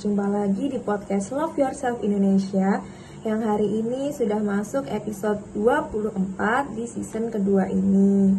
Berjumpa 0.00 0.32
lagi 0.32 0.72
di 0.72 0.80
podcast 0.80 1.28
Love 1.28 1.60
Yourself 1.60 2.00
Indonesia 2.00 2.80
yang 3.20 3.44
hari 3.44 3.84
ini 3.84 4.08
sudah 4.08 4.40
masuk 4.40 4.88
episode 4.88 5.44
24 5.52 6.72
di 6.72 6.88
season 6.88 7.28
kedua 7.28 7.68
ini. 7.68 8.32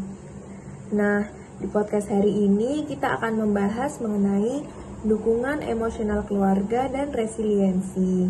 Nah, 0.89 1.21
di 1.61 1.69
podcast 1.69 2.09
hari 2.09 2.49
ini 2.49 2.81
kita 2.89 3.13
akan 3.13 3.45
membahas 3.45 4.01
mengenai 4.01 4.65
dukungan 5.05 5.61
emosional 5.61 6.25
keluarga 6.25 6.89
dan 6.89 7.13
resiliensi. 7.13 8.25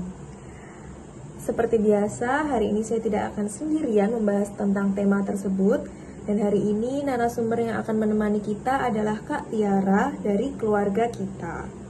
Seperti 1.39 1.79
biasa, 1.79 2.51
hari 2.51 2.75
ini 2.75 2.83
saya 2.83 2.99
tidak 2.99 3.31
akan 3.31 3.47
sendirian 3.47 4.11
membahas 4.11 4.51
tentang 4.59 4.91
tema 4.91 5.23
tersebut, 5.23 5.87
dan 6.27 6.35
hari 6.43 6.67
ini 6.67 6.99
narasumber 7.07 7.63
yang 7.63 7.79
akan 7.79 7.95
menemani 7.95 8.43
kita 8.43 8.91
adalah 8.91 9.23
Kak 9.23 9.55
Tiara 9.55 10.19
dari 10.19 10.51
keluarga 10.59 11.07
kita. 11.07 11.80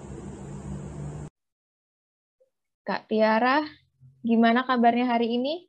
Kak 2.91 3.07
Tiara, 3.07 3.63
gimana 4.19 4.67
kabarnya 4.67 5.15
hari 5.15 5.39
ini? 5.39 5.63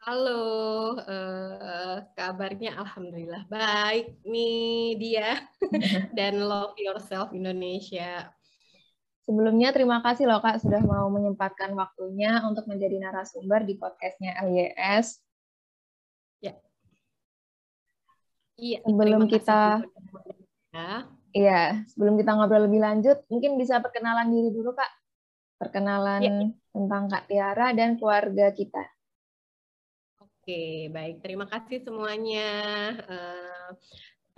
Halo, 0.00 0.96
uh, 0.96 2.00
kabarnya 2.16 2.72
alhamdulillah 2.72 3.44
baik 3.52 4.16
nih 4.24 4.96
dia 4.96 5.44
dan 6.16 6.40
Love 6.40 6.72
Yourself 6.80 7.36
Indonesia. 7.36 8.32
Sebelumnya 9.28 9.76
terima 9.76 10.00
kasih 10.00 10.24
loh 10.24 10.40
Kak 10.40 10.64
sudah 10.64 10.80
mau 10.88 11.12
menyempatkan 11.12 11.76
waktunya 11.76 12.40
untuk 12.48 12.64
menjadi 12.64 12.96
narasumber 12.96 13.68
di 13.68 13.76
podcastnya 13.76 14.40
LYS. 14.40 15.20
Ya. 16.40 16.56
Iya. 18.56 18.88
Sebelum 18.88 19.28
kita 19.28 19.84
ya. 20.72 21.19
Iya, 21.30 21.86
sebelum 21.94 22.18
kita 22.18 22.34
ngobrol 22.34 22.66
lebih 22.66 22.82
lanjut, 22.82 23.22
mungkin 23.30 23.54
bisa 23.54 23.78
perkenalan 23.78 24.30
diri 24.30 24.50
dulu, 24.50 24.74
Kak. 24.74 24.90
Perkenalan 25.60 26.22
ya. 26.24 26.32
tentang 26.74 27.06
Kak 27.06 27.24
Tiara 27.30 27.70
dan 27.76 28.00
keluarga 28.00 28.50
kita. 28.50 28.82
Oke, 30.18 30.90
baik. 30.90 31.22
Terima 31.22 31.46
kasih 31.46 31.84
semuanya. 31.84 32.48
Uh, 33.06 33.70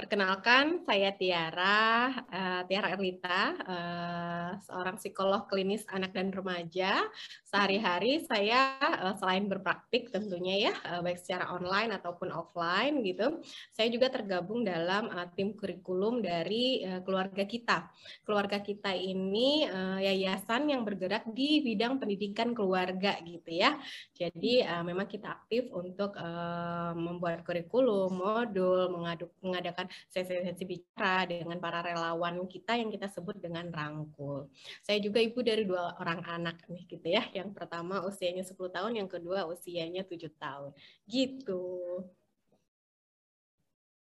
Perkenalkan, 0.03 0.83
saya 0.83 1.15
Tiara, 1.15 2.11
uh, 2.27 2.67
Tiara 2.67 2.91
Erlita, 2.91 3.55
uh, 3.55 4.51
seorang 4.67 4.99
psikolog 4.99 5.47
klinis 5.47 5.87
anak 5.95 6.11
dan 6.11 6.35
remaja. 6.35 7.07
Sehari-hari 7.47 8.19
saya 8.27 8.83
uh, 8.83 9.15
selain 9.15 9.47
berpraktik 9.47 10.11
tentunya 10.11 10.59
ya, 10.59 10.75
uh, 10.91 11.07
baik 11.07 11.23
secara 11.23 11.55
online 11.55 11.95
ataupun 11.95 12.35
offline 12.35 12.99
gitu, 13.07 13.47
saya 13.71 13.95
juga 13.95 14.11
tergabung 14.11 14.67
dalam 14.67 15.07
uh, 15.07 15.31
tim 15.39 15.55
kurikulum 15.55 16.19
dari 16.19 16.83
uh, 16.83 16.99
keluarga 17.07 17.47
kita. 17.47 17.87
Keluarga 18.27 18.59
kita 18.59 18.91
ini 18.99 19.71
uh, 19.71 20.03
yayasan 20.03 20.67
yang 20.67 20.83
bergerak 20.83 21.31
di 21.31 21.63
bidang 21.63 22.03
pendidikan 22.03 22.59
keluarga 22.59 23.23
gitu 23.23 23.55
ya. 23.55 23.79
Jadi 24.19 24.67
uh, 24.67 24.83
memang 24.83 25.07
kita 25.07 25.31
aktif 25.31 25.71
untuk 25.71 26.19
uh, 26.19 26.91
membuat 26.99 27.47
kurikulum, 27.47 28.11
modul, 28.19 28.91
mengaduk, 28.91 29.31
mengadakan 29.39 29.92
sesi-sesi 30.09 30.65
bicara 30.65 31.27
dengan 31.27 31.59
para 31.59 31.83
relawan 31.83 32.39
kita 32.47 32.79
yang 32.79 32.89
kita 32.89 33.11
sebut 33.11 33.39
dengan 33.39 33.69
rangkul. 33.69 34.49
Saya 34.85 34.99
juga 35.03 35.19
ibu 35.19 35.41
dari 35.43 35.67
dua 35.67 35.97
orang 35.99 36.23
anak 36.25 36.65
nih 36.71 36.85
gitu 36.87 37.07
ya. 37.09 37.23
Yang 37.33 37.57
pertama 37.57 38.05
usianya 38.07 38.47
10 38.47 38.71
tahun, 38.71 38.93
yang 38.99 39.09
kedua 39.11 39.49
usianya 39.51 40.07
7 40.07 40.31
tahun. 40.39 40.71
Gitu. 41.09 41.65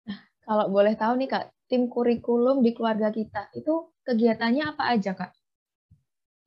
Nah, 0.07 0.19
kalau 0.43 0.65
boleh 0.67 0.93
tahu 0.99 1.13
nih 1.19 1.29
Kak, 1.29 1.45
tim 1.69 1.85
kurikulum 1.87 2.65
di 2.65 2.73
keluarga 2.73 3.13
kita 3.13 3.53
itu 3.55 3.93
kegiatannya 4.03 4.63
apa 4.75 4.83
aja 4.93 5.13
Kak? 5.13 5.38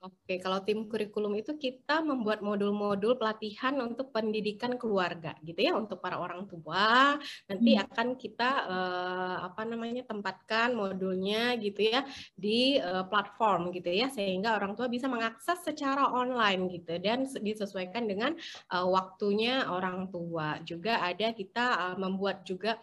Oke, 0.02 0.42
kalau 0.42 0.58
tim 0.66 0.90
kurikulum 0.90 1.38
itu 1.38 1.54
kita 1.54 2.02
membuat 2.02 2.42
modul-modul 2.42 3.14
pelatihan 3.14 3.70
untuk 3.78 4.10
pendidikan 4.10 4.74
keluarga, 4.74 5.38
gitu 5.46 5.62
ya, 5.62 5.78
untuk 5.78 6.02
para 6.02 6.18
orang 6.18 6.42
tua. 6.50 7.14
Nanti 7.46 7.78
hmm. 7.78 7.86
akan 7.86 8.06
kita 8.18 8.50
uh, 8.66 9.36
apa 9.46 9.62
namanya 9.62 10.02
tempatkan 10.02 10.74
modulnya, 10.74 11.54
gitu 11.54 11.86
ya, 11.86 12.02
di 12.34 12.82
uh, 12.82 13.06
platform, 13.06 13.70
gitu 13.70 13.94
ya, 13.94 14.10
sehingga 14.10 14.58
orang 14.58 14.74
tua 14.74 14.90
bisa 14.90 15.06
mengakses 15.06 15.62
secara 15.62 16.10
online, 16.10 16.66
gitu, 16.82 16.98
dan 16.98 17.22
disesuaikan 17.38 18.02
dengan 18.02 18.34
uh, 18.74 18.90
waktunya 18.90 19.70
orang 19.70 20.10
tua. 20.10 20.58
Juga 20.66 20.98
ada 20.98 21.30
kita 21.30 21.94
uh, 21.94 21.96
membuat 21.96 22.42
juga 22.42 22.74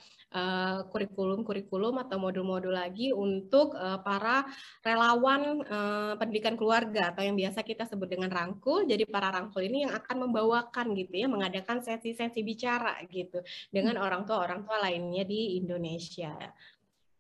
kurikulum-kurikulum 0.94 2.00
uh, 2.00 2.02
atau 2.06 2.22
modul-modul 2.22 2.70
lagi 2.70 3.10
untuk 3.12 3.74
uh, 3.74 3.98
para 4.00 4.46
relawan 4.86 5.66
uh, 5.66 6.14
pendidikan 6.22 6.54
keluarga 6.54 7.09
atau 7.10 7.22
yang 7.26 7.36
biasa 7.36 7.66
kita 7.66 7.90
sebut 7.90 8.08
dengan 8.08 8.30
rangkul. 8.30 8.86
Jadi 8.86 9.04
para 9.10 9.34
rangkul 9.34 9.66
ini 9.66 9.86
yang 9.90 9.94
akan 9.98 10.30
membawakan 10.30 10.94
gitu 10.94 11.14
ya, 11.14 11.28
mengadakan 11.28 11.82
sesi-sesi 11.82 12.42
bicara 12.46 12.98
gitu 13.10 13.42
dengan 13.74 13.98
hmm. 13.98 14.06
orang 14.06 14.22
tua 14.30 14.38
orang 14.46 14.62
tua 14.64 14.78
lainnya 14.80 15.26
di 15.26 15.58
Indonesia. 15.60 16.34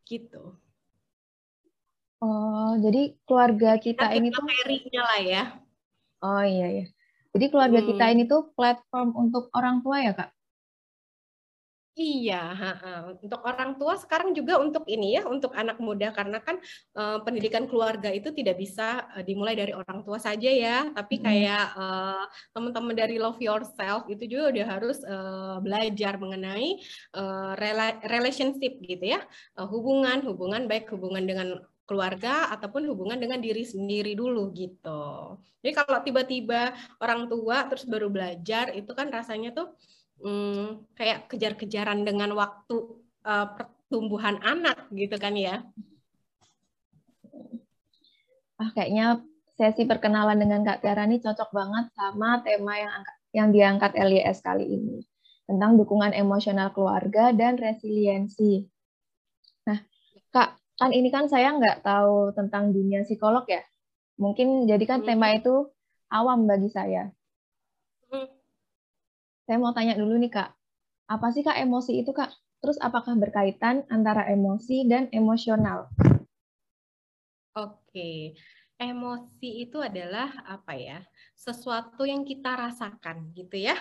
Gitu. 0.05 0.43
Oh, 2.19 2.73
jadi 2.83 3.15
keluarga 3.23 3.79
kita, 3.79 4.11
kita 4.11 4.17
ini 4.17 4.27
tuh 4.31 4.43
lah 4.99 5.21
ya. 5.23 5.43
Oh 6.19 6.43
iya 6.43 6.67
ya. 6.83 6.85
Jadi 7.31 7.45
keluarga 7.47 7.79
hmm. 7.79 7.87
kita 7.93 8.05
ini 8.11 8.23
tuh 8.25 8.51
platform 8.57 9.15
untuk 9.15 9.47
orang 9.55 9.79
tua 9.85 10.01
ya, 10.01 10.13
Kak? 10.17 10.29
Iya, 11.97 12.37
untuk 13.19 13.41
orang 13.43 13.75
tua 13.75 13.97
sekarang 13.99 14.31
juga 14.31 14.61
untuk 14.61 14.87
ini 14.87 15.19
ya, 15.19 15.27
untuk 15.27 15.51
anak 15.51 15.81
muda. 15.83 16.15
Karena 16.15 16.39
kan 16.39 16.61
uh, 16.95 17.19
pendidikan 17.25 17.67
keluarga 17.67 18.07
itu 18.13 18.31
tidak 18.31 18.55
bisa 18.55 19.03
uh, 19.17 19.23
dimulai 19.25 19.57
dari 19.57 19.75
orang 19.75 20.05
tua 20.07 20.15
saja 20.15 20.47
ya, 20.47 20.87
tapi 20.95 21.19
kayak 21.19 21.75
uh, 21.75 22.23
teman-teman 22.55 22.95
dari 22.95 23.19
Love 23.19 23.41
Yourself 23.43 24.07
itu 24.07 24.31
juga 24.31 24.53
udah 24.55 24.65
harus 24.69 24.97
uh, 25.03 25.59
belajar 25.59 26.15
mengenai 26.15 26.79
uh, 27.19 27.59
rela 27.59 27.99
relationship 28.07 28.79
gitu 28.79 29.19
ya, 29.19 29.19
uh, 29.59 29.67
hubungan, 29.67 30.23
hubungan 30.23 30.71
baik 30.71 30.87
hubungan 30.95 31.27
dengan 31.27 31.59
keluarga 31.83 32.53
ataupun 32.53 32.85
hubungan 32.85 33.17
dengan 33.17 33.41
diri 33.41 33.65
sendiri 33.65 34.13
dulu 34.13 34.53
gitu. 34.55 35.35
Jadi 35.59 35.73
kalau 35.75 35.99
tiba-tiba 36.05 36.71
orang 37.01 37.27
tua 37.27 37.67
terus 37.67 37.83
baru 37.83 38.07
belajar 38.07 38.71
itu 38.77 38.93
kan 38.95 39.11
rasanya 39.11 39.51
tuh 39.51 39.73
hmm, 40.23 40.95
kayak 40.95 41.27
kejar-kejaran 41.31 42.03
dengan 42.03 42.31
waktu 42.35 42.75
uh, 43.23 43.47
pertumbuhan 43.55 44.39
anak 44.43 44.87
gitu 44.93 45.15
kan 45.17 45.33
ya. 45.35 45.63
Ah 48.59 48.69
kayaknya 48.75 49.23
sesi 49.55 49.83
perkenalan 49.87 50.39
dengan 50.39 50.63
Kak 50.63 50.83
Tiara 50.83 51.07
ini 51.07 51.19
cocok 51.19 51.49
banget 51.51 51.91
sama 51.95 52.39
tema 52.43 52.75
yang 52.79 53.03
yang 53.29 53.47
diangkat 53.51 53.91
LYS 53.95 54.39
kali 54.43 54.65
ini 54.67 55.03
tentang 55.49 55.75
dukungan 55.81 56.13
emosional 56.13 56.69
keluarga 56.69 57.33
dan 57.33 57.57
resiliensi. 57.57 58.69
Nah, 59.65 59.81
Kak, 60.29 60.61
kan 60.77 60.93
ini 60.93 61.09
kan 61.09 61.25
saya 61.25 61.57
nggak 61.57 61.81
tahu 61.81 62.37
tentang 62.37 62.69
dunia 62.69 63.01
psikolog 63.01 63.43
ya. 63.49 63.65
Mungkin 64.21 64.69
jadikan 64.69 65.01
tema 65.01 65.33
hmm. 65.33 65.37
itu 65.41 65.55
awam 66.13 66.45
bagi 66.45 66.69
saya. 66.69 67.09
Saya 69.49 69.57
mau 69.57 69.73
tanya 69.73 69.97
dulu 69.97 70.13
nih 70.21 70.29
Kak, 70.29 70.49
apa 71.09 71.33
sih 71.33 71.41
Kak 71.41 71.57
emosi 71.57 72.05
itu 72.05 72.13
Kak? 72.13 72.29
Terus 72.61 72.77
apakah 72.85 73.17
berkaitan 73.17 73.81
antara 73.89 74.29
emosi 74.29 74.85
dan 74.85 75.09
emosional? 75.09 75.89
Oke, 77.57 78.37
emosi 78.77 79.65
itu 79.65 79.81
adalah 79.81 80.29
apa 80.45 80.77
ya? 80.77 81.01
Sesuatu 81.33 82.05
yang 82.05 82.29
kita 82.29 82.53
rasakan 82.53 83.33
gitu 83.33 83.57
ya 83.57 83.73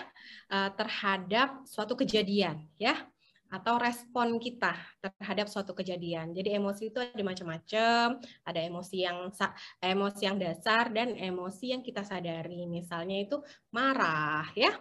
eh, 0.49 0.73
terhadap 0.73 1.61
suatu 1.69 1.93
kejadian 1.93 2.65
ya 2.81 3.05
atau 3.53 3.77
respon 3.77 4.41
kita 4.41 4.73
terhadap 5.05 5.53
suatu 5.53 5.77
kejadian. 5.77 6.33
Jadi 6.33 6.49
emosi 6.57 6.89
itu 6.89 6.97
ada 6.97 7.21
macam-macam, 7.21 8.17
ada 8.41 8.57
emosi 8.57 9.05
yang 9.05 9.29
emosi 9.85 10.21
yang 10.25 10.41
dasar 10.41 10.89
dan 10.89 11.13
emosi 11.13 11.77
yang 11.77 11.85
kita 11.85 12.01
sadari. 12.01 12.65
Misalnya 12.65 13.21
itu 13.21 13.37
marah 13.69 14.49
ya 14.57 14.73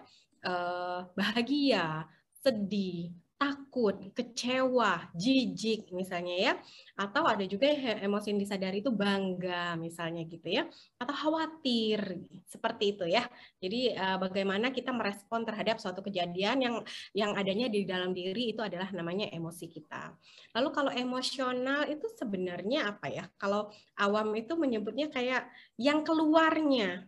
uh, 0.49 1.05
bahagia, 1.13 2.09
sedih, 2.41 3.13
takut, 3.39 3.95
kecewa, 4.19 5.15
jijik 5.15 5.95
misalnya 5.95 6.35
ya. 6.35 6.53
Atau 6.99 7.23
ada 7.23 7.47
juga 7.47 7.71
emosi 8.03 8.35
yang 8.35 8.41
disadari 8.43 8.83
itu 8.83 8.91
bangga 8.91 9.79
misalnya 9.79 10.27
gitu 10.27 10.51
ya. 10.51 10.67
Atau 10.99 11.15
khawatir 11.15 12.19
seperti 12.51 12.99
itu 12.99 13.07
ya. 13.07 13.31
Jadi 13.63 13.95
uh, 13.95 14.19
bagaimana 14.19 14.75
kita 14.75 14.91
merespon 14.91 15.47
terhadap 15.47 15.79
suatu 15.79 16.03
kejadian 16.03 16.59
yang 16.59 16.77
yang 17.15 17.39
adanya 17.39 17.71
di 17.71 17.87
dalam 17.87 18.11
diri 18.11 18.51
itu 18.51 18.61
adalah 18.61 18.91
namanya 18.91 19.31
emosi 19.31 19.71
kita. 19.71 20.19
Lalu 20.59 20.69
kalau 20.75 20.91
emosional 20.91 21.87
itu 21.87 22.11
sebenarnya 22.19 22.91
apa 22.91 23.07
ya? 23.07 23.25
Kalau 23.39 23.71
awam 24.03 24.35
itu 24.35 24.59
menyebutnya 24.59 25.07
kayak 25.15 25.47
yang 25.79 26.03
keluarnya 26.03 27.07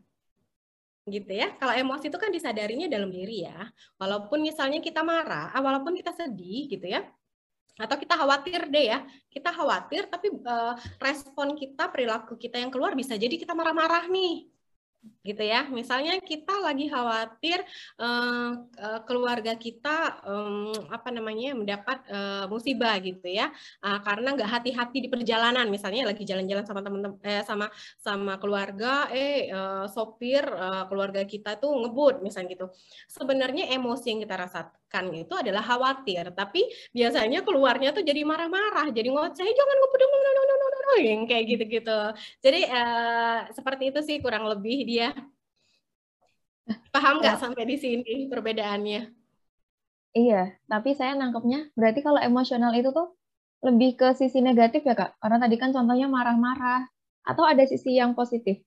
gitu 1.08 1.32
ya. 1.32 1.54
Kalau 1.56 1.72
emosi 1.72 2.12
itu 2.12 2.18
kan 2.20 2.28
disadarinya 2.28 2.86
dalam 2.90 3.08
diri 3.08 3.46
ya. 3.48 3.68
Walaupun 3.96 4.44
misalnya 4.44 4.82
kita 4.82 5.00
marah, 5.00 5.52
ah, 5.54 5.62
walaupun 5.62 5.96
kita 5.96 6.12
sedih 6.12 6.68
gitu 6.68 6.88
ya. 6.88 7.04
atau 7.80 7.96
kita 7.96 8.12
khawatir 8.12 8.68
deh 8.68 8.92
ya 8.92 9.08
kita 9.32 9.56
khawatir 9.56 10.04
tapi 10.12 10.28
uh, 10.44 10.76
respon 11.00 11.56
kita 11.56 11.88
perilaku 11.88 12.36
kita 12.36 12.60
yang 12.60 12.68
keluar 12.68 12.92
bisa 12.92 13.16
jadi 13.16 13.32
kita 13.40 13.56
marah-marah 13.56 14.04
nih 14.12 14.44
gitu 15.20 15.42
ya. 15.44 15.68
Misalnya 15.68 16.20
kita 16.20 16.60
lagi 16.60 16.88
khawatir 16.88 17.60
uh, 18.00 18.52
uh, 18.66 19.00
keluarga 19.04 19.56
kita 19.56 20.20
um, 20.24 20.72
apa 20.88 21.08
namanya 21.12 21.56
mendapat 21.56 22.04
uh, 22.08 22.44
musibah 22.48 22.96
gitu 23.00 23.28
ya, 23.28 23.52
uh, 23.84 24.00
karena 24.00 24.36
nggak 24.36 24.50
hati-hati 24.50 24.98
di 25.04 25.08
perjalanan. 25.12 25.68
Misalnya 25.68 26.08
lagi 26.08 26.24
jalan-jalan 26.24 26.64
sama 26.64 26.80
teman-teman 26.84 27.16
eh, 27.24 27.44
sama 27.44 27.66
sama 28.00 28.36
keluarga, 28.40 29.08
eh 29.12 29.48
uh, 29.52 29.86
sopir 29.88 30.44
keluarga 30.88 31.24
kita 31.24 31.56
tuh 31.60 31.72
ngebut 31.84 32.24
misalnya 32.24 32.48
gitu. 32.56 32.66
Sebenarnya 33.08 33.72
emosi 33.76 34.06
yang 34.12 34.20
kita 34.24 34.36
rasakan 34.36 35.04
itu 35.16 35.34
adalah 35.36 35.62
khawatir, 35.64 36.32
tapi 36.32 36.66
biasanya 36.96 37.44
keluarnya 37.46 37.92
tuh 37.96 38.02
jadi 38.02 38.24
marah-marah, 38.26 38.90
jadi 38.90 39.08
ngoceh, 39.12 39.48
jangan 39.48 39.76
ngebut, 39.80 40.00
yang 40.98 41.28
kayak 41.28 41.44
gitu-gitu. 41.46 42.00
Jadi 42.42 42.66
uh, 42.66 43.46
seperti 43.54 43.94
itu 43.94 44.00
sih 44.02 44.16
kurang 44.18 44.48
lebih 44.50 44.82
dia. 44.88 45.14
Paham 46.94 47.22
nggak 47.22 47.36
ya. 47.38 47.42
sampai 47.42 47.62
di 47.66 47.76
sini 47.78 48.14
perbedaannya? 48.30 49.02
Iya, 50.10 50.58
tapi 50.66 50.98
saya 50.98 51.14
nangkepnya 51.14 51.70
berarti 51.78 52.02
kalau 52.02 52.18
emosional 52.18 52.74
itu 52.74 52.90
tuh 52.90 53.14
lebih 53.62 53.94
ke 53.94 54.08
sisi 54.18 54.42
negatif 54.42 54.82
ya 54.82 54.94
kak? 54.98 55.20
Karena 55.22 55.38
tadi 55.38 55.56
kan 55.60 55.70
contohnya 55.70 56.10
marah-marah. 56.10 56.88
Atau 57.20 57.44
ada 57.44 57.62
sisi 57.68 58.00
yang 58.00 58.16
positif? 58.16 58.64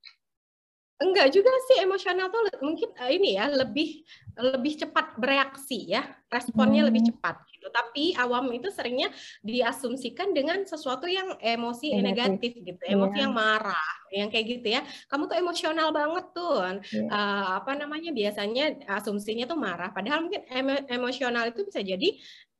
Enggak 1.03 1.35
juga 1.35 1.51
sih 1.67 1.83
emosional 1.83 2.31
tuh 2.31 2.47
mungkin 2.63 2.95
uh, 2.95 3.11
ini 3.11 3.35
ya 3.35 3.51
lebih 3.51 4.07
lebih 4.39 4.73
cepat 4.81 5.19
bereaksi 5.19 5.93
ya 5.93 6.01
responnya 6.31 6.81
hmm. 6.81 6.89
lebih 6.89 7.01
cepat 7.13 7.45
gitu 7.53 7.69
tapi 7.69 8.17
awam 8.17 8.49
itu 8.49 8.73
seringnya 8.73 9.13
diasumsikan 9.45 10.33
dengan 10.33 10.65
sesuatu 10.65 11.05
yang 11.05 11.37
emosi 11.37 11.93
negatif, 12.01 12.57
negatif 12.57 12.73
gitu 12.73 12.81
emosi 12.89 13.13
yeah. 13.13 13.23
yang 13.29 13.33
marah 13.33 13.89
yang 14.09 14.29
kayak 14.33 14.45
gitu 14.57 14.67
ya 14.73 14.81
kamu 15.05 15.29
tuh 15.29 15.37
emosional 15.37 15.93
banget 15.93 16.25
tuh 16.33 16.57
yeah. 16.65 16.81
Iya. 16.81 17.07
uh, 17.13 17.47
apa 17.61 17.71
namanya 17.77 18.09
biasanya 18.09 18.65
asumsinya 18.89 19.45
tuh 19.45 19.59
marah 19.59 19.93
padahal 19.93 20.25
mungkin 20.25 20.41
emo 20.49 20.81
emosional 20.89 21.53
itu 21.53 21.61
bisa 21.69 21.85
jadi 21.85 22.09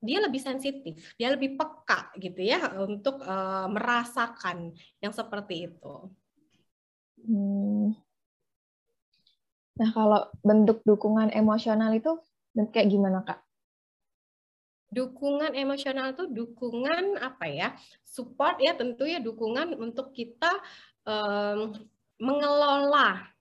dia 0.04 0.20
lebih 0.22 0.42
sensitif 0.44 0.94
dia 1.18 1.34
lebih 1.34 1.58
peka 1.58 2.14
gitu 2.22 2.42
ya 2.44 2.60
untuk 2.86 3.18
uh, 3.26 3.66
merasakan 3.66 4.78
yang 5.02 5.16
seperti 5.16 5.74
itu 5.74 5.96
hmm. 7.26 7.98
Nah, 9.74 9.90
kalau 9.90 10.30
bentuk 10.46 10.86
dukungan 10.86 11.34
emosional 11.34 11.90
itu 11.98 12.22
kayak 12.54 12.90
gimana, 12.94 13.26
Kak? 13.26 13.42
Dukungan 14.94 15.58
emosional 15.58 16.14
itu 16.14 16.30
dukungan 16.30 17.18
apa 17.18 17.50
ya? 17.50 17.74
Support 18.06 18.62
ya 18.62 18.78
tentu 18.78 19.10
ya 19.10 19.18
dukungan 19.18 19.74
untuk 19.82 20.14
kita 20.14 20.62
um, 21.10 21.74
mengelola 22.22 23.33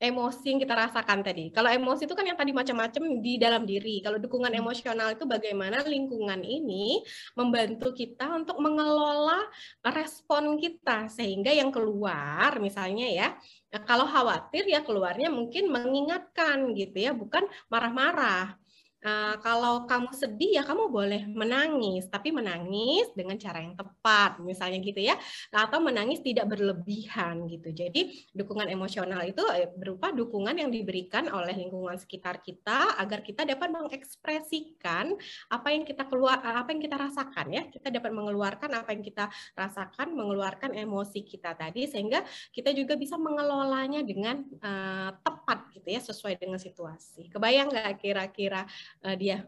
emosi 0.00 0.56
yang 0.56 0.60
kita 0.64 0.74
rasakan 0.74 1.20
tadi. 1.20 1.52
Kalau 1.52 1.68
emosi 1.68 2.08
itu 2.08 2.16
kan 2.16 2.24
yang 2.24 2.40
tadi 2.40 2.56
macam-macam 2.56 3.02
di 3.20 3.36
dalam 3.36 3.68
diri. 3.68 4.00
Kalau 4.00 4.16
dukungan 4.16 4.50
hmm. 4.50 4.60
emosional 4.64 5.08
itu 5.12 5.28
bagaimana 5.28 5.84
lingkungan 5.84 6.40
ini 6.40 7.04
membantu 7.36 7.92
kita 7.92 8.32
untuk 8.32 8.56
mengelola 8.58 9.44
respon 9.92 10.56
kita 10.56 11.12
sehingga 11.12 11.52
yang 11.52 11.68
keluar 11.68 12.56
misalnya 12.58 13.06
ya 13.12 13.28
Nah, 13.70 13.82
kalau 13.86 14.02
khawatir 14.02 14.66
ya 14.66 14.82
keluarnya 14.82 15.30
mungkin 15.30 15.70
mengingatkan 15.70 16.74
gitu 16.74 16.98
ya, 17.06 17.14
bukan 17.14 17.46
marah-marah. 17.70 18.58
Uh, 19.00 19.40
kalau 19.40 19.88
kamu 19.88 20.12
sedih 20.12 20.60
ya 20.60 20.62
kamu 20.62 20.92
boleh 20.92 21.24
menangis, 21.24 22.04
tapi 22.12 22.28
menangis 22.36 23.08
dengan 23.16 23.40
cara 23.40 23.64
yang 23.64 23.72
tepat, 23.72 24.36
misalnya 24.44 24.76
gitu 24.84 25.00
ya, 25.00 25.16
atau 25.48 25.80
menangis 25.80 26.20
tidak 26.20 26.52
berlebihan 26.52 27.48
gitu. 27.48 27.72
Jadi 27.72 28.28
dukungan 28.36 28.68
emosional 28.68 29.24
itu 29.24 29.40
eh, 29.56 29.72
berupa 29.72 30.12
dukungan 30.12 30.52
yang 30.52 30.68
diberikan 30.68 31.32
oleh 31.32 31.56
lingkungan 31.56 31.96
sekitar 31.96 32.44
kita 32.44 33.00
agar 33.00 33.24
kita 33.24 33.48
dapat 33.48 33.72
mengekspresikan 33.72 35.16
apa 35.48 35.68
yang 35.72 35.88
kita 35.88 36.04
keluar, 36.04 36.36
apa 36.44 36.68
yang 36.68 36.84
kita 36.84 37.00
rasakan 37.00 37.46
ya. 37.56 37.62
Kita 37.72 37.88
dapat 37.88 38.12
mengeluarkan 38.12 38.84
apa 38.84 38.92
yang 38.92 39.00
kita 39.00 39.32
rasakan, 39.56 40.12
mengeluarkan 40.12 40.76
emosi 40.76 41.24
kita 41.24 41.56
tadi 41.56 41.88
sehingga 41.88 42.20
kita 42.52 42.76
juga 42.76 43.00
bisa 43.00 43.16
mengelolanya 43.16 44.04
dengan 44.04 44.44
uh, 44.60 45.16
tepat 45.24 45.72
gitu 45.72 45.88
ya, 45.88 46.04
sesuai 46.04 46.36
dengan 46.36 46.60
situasi. 46.60 47.32
Kebayang 47.32 47.72
nggak 47.72 47.96
kira-kira? 47.96 48.68
Uh, 49.04 49.16
dia. 49.16 49.46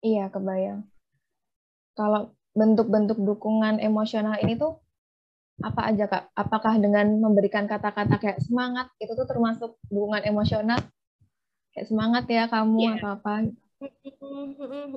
Iya, 0.00 0.32
kebayang. 0.32 0.84
Kalau 1.96 2.32
bentuk-bentuk 2.56 3.20
dukungan 3.20 3.78
emosional 3.78 4.40
ini 4.40 4.56
tuh 4.56 4.80
apa 5.60 5.92
aja 5.92 6.08
kak? 6.08 6.24
Apakah 6.32 6.80
dengan 6.80 7.20
memberikan 7.20 7.68
kata-kata 7.68 8.16
kayak 8.16 8.40
semangat 8.40 8.88
itu 8.96 9.12
tuh 9.12 9.28
termasuk 9.28 9.76
dukungan 9.92 10.24
emosional? 10.24 10.80
Kayak 11.76 11.86
semangat 11.86 12.24
ya 12.26 12.48
kamu 12.48 12.78
yeah. 12.80 12.96
atau 12.96 13.10
apa? 13.20 13.32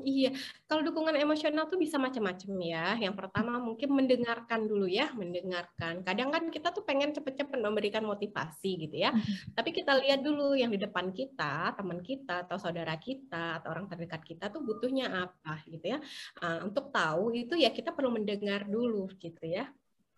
Iya, 0.03 0.35
kalau 0.67 0.83
dukungan 0.83 1.15
emosional 1.15 1.71
tuh 1.71 1.79
bisa 1.79 1.95
macam-macam 1.95 2.51
ya. 2.59 2.85
Yang 2.99 3.15
pertama 3.15 3.55
mungkin 3.63 3.89
mendengarkan 3.95 4.67
dulu 4.67 4.85
ya, 4.91 5.11
mendengarkan. 5.15 6.03
Kadang 6.03 6.29
kan 6.35 6.43
kita 6.51 6.75
tuh 6.75 6.83
pengen 6.83 7.15
cepet-cepet 7.15 7.59
memberikan 7.63 8.03
motivasi 8.03 8.87
gitu 8.87 8.95
ya. 8.99 9.15
Mhm. 9.15 9.55
Tapi 9.55 9.69
kita 9.71 9.95
lihat 10.03 10.19
dulu 10.21 10.53
yang 10.59 10.71
di 10.75 10.79
depan 10.79 11.15
kita, 11.15 11.71
teman 11.79 12.03
kita 12.03 12.43
atau 12.43 12.59
saudara 12.59 12.99
kita 12.99 13.63
atau 13.63 13.71
orang 13.71 13.87
terdekat 13.87 14.21
kita 14.27 14.51
tuh 14.51 14.61
butuhnya 14.67 15.07
apa 15.31 15.63
gitu 15.71 15.95
ya. 15.95 15.99
Uh, 16.43 16.67
untuk 16.67 16.91
tahu 16.91 17.31
itu 17.35 17.55
ya 17.55 17.71
kita 17.71 17.95
perlu 17.95 18.11
mendengar 18.19 18.67
dulu 18.67 19.07
gitu 19.15 19.47
ya 19.47 19.71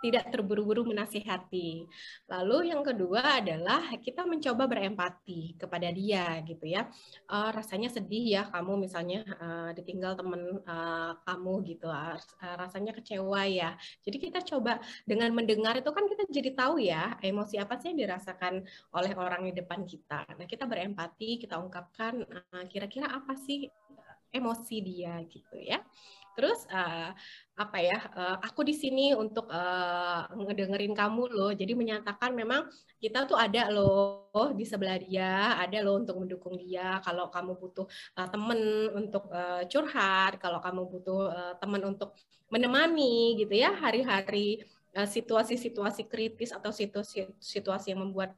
tidak 0.05 0.29
terburu-buru 0.29 0.85
menasihati. 0.85 1.89
Lalu 2.29 2.69
yang 2.69 2.85
kedua 2.85 3.41
adalah 3.41 3.89
kita 3.97 4.21
mencoba 4.29 4.69
berempati 4.69 5.57
kepada 5.57 5.89
dia 5.89 6.37
gitu 6.45 6.69
ya. 6.69 6.85
Uh, 7.25 7.49
rasanya 7.49 7.89
sedih 7.89 8.37
ya 8.37 8.43
kamu 8.53 8.85
misalnya 8.85 9.25
uh, 9.41 9.69
ditinggal 9.73 10.13
teman 10.13 10.61
uh, 10.69 11.17
kamu 11.25 11.53
gitu, 11.73 11.89
uh, 11.89 12.13
rasanya 12.61 12.93
kecewa 12.93 13.41
ya. 13.49 13.73
Jadi 14.05 14.17
kita 14.29 14.39
coba 14.45 14.77
dengan 15.09 15.33
mendengar 15.33 15.73
itu 15.81 15.89
kan 15.89 16.05
kita 16.05 16.29
jadi 16.29 16.53
tahu 16.53 16.77
ya 16.77 17.17
emosi 17.25 17.57
apa 17.57 17.81
sih 17.81 17.89
yang 17.89 18.05
dirasakan 18.05 18.61
oleh 18.93 19.11
orang 19.17 19.49
di 19.49 19.53
depan 19.57 19.81
kita. 19.89 20.29
Nah 20.37 20.45
kita 20.45 20.69
berempati, 20.69 21.41
kita 21.41 21.57
ungkapkan 21.57 22.21
kira-kira 22.69 23.09
uh, 23.09 23.17
apa 23.25 23.33
sih 23.33 23.65
emosi 24.35 24.75
dia 24.83 25.17
gitu 25.25 25.57
ya. 25.57 25.81
Terus 26.35 26.67
uh, 26.67 27.15
apa 27.55 27.77
ya? 27.79 27.99
Uh, 28.11 28.37
aku 28.43 28.67
di 28.67 28.75
sini 28.75 29.15
untuk 29.15 29.47
uh, 29.47 30.27
ngedengerin 30.35 30.91
kamu 30.91 31.31
loh. 31.31 31.51
Jadi 31.55 31.73
menyatakan 31.73 32.35
memang 32.35 32.67
kita 32.99 33.23
tuh 33.23 33.39
ada 33.39 33.71
loh 33.71 34.27
di 34.53 34.67
sebelah 34.67 34.99
dia, 34.99 35.55
ada 35.55 35.79
loh 35.79 36.03
untuk 36.03 36.19
mendukung 36.19 36.59
dia. 36.59 36.99
Kalau 37.01 37.31
kamu 37.31 37.55
butuh 37.55 37.87
uh, 38.19 38.27
temen 38.27 38.59
untuk 38.93 39.31
uh, 39.31 39.63
curhat, 39.65 40.37
kalau 40.37 40.59
kamu 40.59 40.81
butuh 40.91 41.21
uh, 41.31 41.53
teman 41.57 41.81
untuk 41.87 42.13
menemani 42.51 43.41
gitu 43.41 43.57
ya 43.57 43.73
hari-hari 43.73 44.61
situasi-situasi 44.95 46.07
kritis 46.07 46.55
atau 46.55 46.71
situasi-situasi 46.71 47.91
yang 47.91 48.07
membuat 48.07 48.31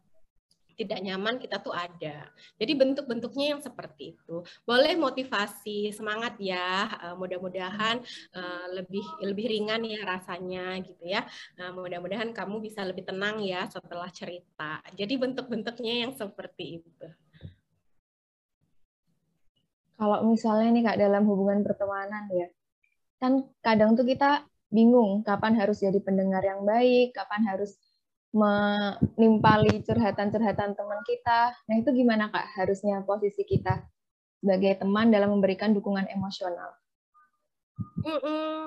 tidak 0.77 1.01
nyaman 1.01 1.41
kita 1.41 1.57
tuh 1.57 1.73
ada. 1.73 2.29
Jadi 2.61 2.71
bentuk-bentuknya 2.77 3.57
yang 3.57 3.61
seperti 3.65 4.13
itu. 4.13 4.45
Boleh 4.61 4.93
motivasi, 4.93 5.89
semangat 5.89 6.37
ya. 6.37 6.85
Uh, 7.01 7.15
mudah-mudahan 7.17 7.97
uh, 8.37 8.65
lebih 8.77 9.03
lebih 9.25 9.49
ringan 9.49 9.81
ya 9.81 10.05
rasanya 10.05 10.77
gitu 10.85 11.01
ya. 11.01 11.25
Uh, 11.57 11.73
mudah-mudahan 11.73 12.29
kamu 12.29 12.61
bisa 12.61 12.85
lebih 12.85 13.09
tenang 13.09 13.41
ya 13.41 13.65
setelah 13.65 14.07
cerita. 14.13 14.85
Jadi 14.93 15.17
bentuk-bentuknya 15.17 16.05
yang 16.07 16.13
seperti 16.13 16.85
itu. 16.85 17.07
Kalau 19.97 20.21
misalnya 20.29 20.69
nih 20.77 20.83
Kak 20.85 20.97
dalam 21.01 21.25
hubungan 21.25 21.65
pertemanan 21.65 22.29
ya. 22.29 22.47
Kan 23.17 23.49
kadang 23.65 23.97
tuh 23.97 24.05
kita 24.05 24.45
bingung 24.69 25.25
kapan 25.25 25.57
harus 25.57 25.81
jadi 25.81 25.97
pendengar 26.03 26.45
yang 26.45 26.61
baik, 26.61 27.17
kapan 27.17 27.49
harus 27.49 27.79
menimpali 28.37 29.81
curhatan-curhatan 29.81 30.77
teman 30.77 31.01
kita. 31.01 31.57
Nah, 31.65 31.75
itu 31.81 31.89
gimana 31.89 32.29
Kak 32.29 32.45
harusnya 32.61 33.01
posisi 33.01 33.41
kita 33.41 33.81
sebagai 34.37 34.77
teman 34.85 35.09
dalam 35.09 35.33
memberikan 35.33 35.73
dukungan 35.73 36.05
emosional? 36.13 36.77
Mm 37.77 38.19
-mm. 38.23 38.57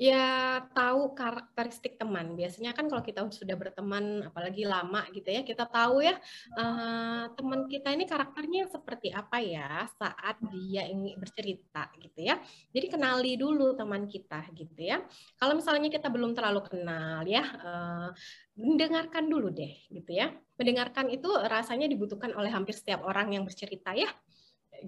Ya 0.00 0.24
tahu 0.72 1.12
karakteristik 1.12 2.00
teman. 2.00 2.32
Biasanya 2.32 2.72
kan 2.72 2.88
kalau 2.88 3.04
kita 3.04 3.20
sudah 3.28 3.52
berteman, 3.52 4.24
apalagi 4.24 4.64
lama 4.64 5.04
gitu 5.12 5.28
ya, 5.28 5.44
kita 5.44 5.68
tahu 5.68 6.00
ya 6.00 6.16
uh, 6.56 7.28
teman 7.36 7.68
kita 7.68 7.92
ini 7.92 8.08
karakternya 8.08 8.72
seperti 8.72 9.12
apa 9.12 9.44
ya 9.44 9.84
saat 10.00 10.40
dia 10.48 10.88
ingin 10.88 11.20
bercerita 11.20 11.92
gitu 12.00 12.20
ya. 12.24 12.40
Jadi 12.72 12.86
kenali 12.88 13.36
dulu 13.36 13.76
teman 13.76 14.08
kita 14.08 14.48
gitu 14.56 14.80
ya. 14.80 15.04
Kalau 15.36 15.52
misalnya 15.52 15.92
kita 15.92 16.08
belum 16.08 16.32
terlalu 16.32 16.64
kenal 16.64 17.20
ya, 17.28 17.44
uh, 17.60 18.08
mendengarkan 18.56 19.28
dulu 19.28 19.52
deh 19.52 19.84
gitu 19.92 20.16
ya. 20.16 20.32
Mendengarkan 20.56 21.12
itu 21.12 21.28
rasanya 21.28 21.84
dibutuhkan 21.88 22.32
oleh 22.32 22.48
hampir 22.48 22.72
setiap 22.72 23.04
orang 23.04 23.36
yang 23.36 23.44
bercerita 23.44 23.92
ya 23.92 24.08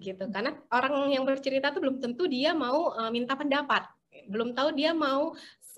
gitu 0.00 0.24
karena 0.32 0.56
orang 0.72 1.12
yang 1.12 1.24
bercerita 1.26 1.74
tuh 1.74 1.84
belum 1.84 2.00
tentu 2.00 2.24
dia 2.30 2.56
mau 2.56 2.92
uh, 2.96 3.10
minta 3.12 3.36
pendapat 3.36 3.84
belum 4.28 4.52
tahu 4.52 4.76
dia 4.76 4.92
mau 4.92 5.32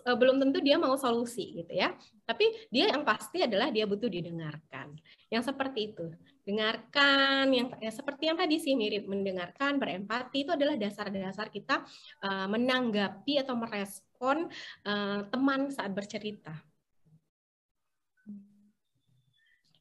uh, 0.04 0.16
belum 0.16 0.36
tentu 0.42 0.58
dia 0.60 0.76
mau 0.76 0.94
solusi 0.98 1.64
gitu 1.64 1.72
ya. 1.72 1.94
Tapi 2.24 2.68
dia 2.68 2.92
yang 2.92 3.02
pasti 3.04 3.44
adalah 3.44 3.72
dia 3.72 3.88
butuh 3.88 4.08
didengarkan. 4.08 4.96
Yang 5.32 5.52
seperti 5.52 5.92
itu. 5.92 6.06
Dengarkan 6.44 7.48
yang 7.52 7.66
ya, 7.80 7.88
seperti 7.88 8.28
yang 8.28 8.36
tadi 8.36 8.60
sih 8.60 8.76
mirip 8.76 9.08
mendengarkan, 9.08 9.80
berempati 9.80 10.44
itu 10.44 10.52
adalah 10.52 10.76
dasar-dasar 10.76 11.48
kita 11.48 11.84
uh, 12.20 12.46
menanggapi 12.52 13.40
atau 13.40 13.56
merespon 13.56 14.48
uh, 14.84 15.24
teman 15.32 15.72
saat 15.72 15.92
bercerita. 15.92 16.52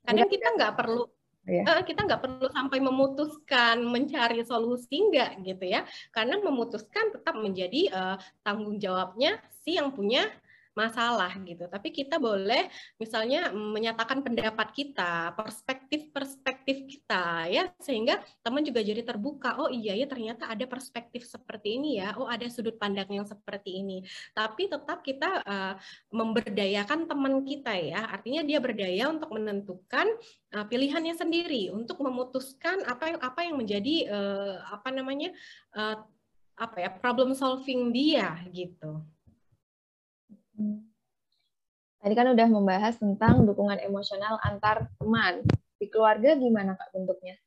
Kadang 0.03 0.27
kita 0.27 0.51
nggak 0.59 0.75
perlu 0.75 1.07
ya. 1.47 1.83
kita 1.83 2.07
nggak 2.07 2.21
perlu 2.23 2.47
sampai 2.51 2.79
memutuskan 2.79 3.83
mencari 3.83 4.43
solusi 4.43 5.03
nggak 5.12 5.43
gitu 5.43 5.65
ya 5.67 5.83
karena 6.15 6.39
memutuskan 6.39 7.12
tetap 7.12 7.35
menjadi 7.35 7.91
uh, 7.91 8.17
tanggung 8.43 8.79
jawabnya 8.79 9.39
si 9.63 9.75
yang 9.79 9.91
punya 9.91 10.27
masalah 10.73 11.33
gitu. 11.45 11.69
Tapi 11.69 11.93
kita 11.93 12.17
boleh 12.17 12.69
misalnya 12.97 13.53
menyatakan 13.53 14.25
pendapat 14.25 14.73
kita, 14.73 15.33
perspektif-perspektif 15.37 16.77
kita 16.89 17.47
ya 17.49 17.69
sehingga 17.77 18.21
teman 18.41 18.65
juga 18.65 18.81
jadi 18.81 19.05
terbuka. 19.05 19.61
Oh 19.61 19.69
iya 19.69 19.93
ya 19.93 20.09
ternyata 20.09 20.49
ada 20.49 20.65
perspektif 20.65 21.25
seperti 21.29 21.77
ini 21.77 22.01
ya. 22.01 22.17
Oh 22.17 22.25
ada 22.25 22.45
sudut 22.49 22.75
pandang 22.81 23.09
yang 23.09 23.25
seperti 23.25 23.81
ini. 23.85 24.01
Tapi 24.33 24.67
tetap 24.67 25.05
kita 25.05 25.45
uh, 25.45 25.73
memberdayakan 26.09 27.05
teman 27.05 27.45
kita 27.45 27.73
ya. 27.77 28.09
Artinya 28.09 28.41
dia 28.41 28.57
berdaya 28.57 29.13
untuk 29.13 29.29
menentukan 29.29 30.09
uh, 30.57 30.65
pilihannya 30.65 31.13
sendiri 31.13 31.69
untuk 31.69 32.01
memutuskan 32.01 32.81
apa 32.89 33.13
yang 33.13 33.19
apa 33.21 33.39
yang 33.45 33.55
menjadi 33.61 33.95
uh, 34.09 34.53
apa 34.73 34.89
namanya 34.89 35.29
uh, 35.77 36.01
apa 36.53 36.77
ya 36.85 36.89
problem 36.93 37.33
solving 37.33 37.89
dia 37.89 38.37
gitu. 38.53 39.01
Tadi 42.03 42.13
kan 42.19 42.27
udah 42.36 42.48
membahas 42.51 43.00
tentang 43.00 43.48
dukungan 43.48 43.79
emosional 43.79 44.36
antar 44.43 44.91
teman. 45.00 45.39
Di 45.79 45.88
keluarga 45.88 46.36
gimana 46.36 46.75
Kak 46.75 46.91
bentuknya? 46.91 47.39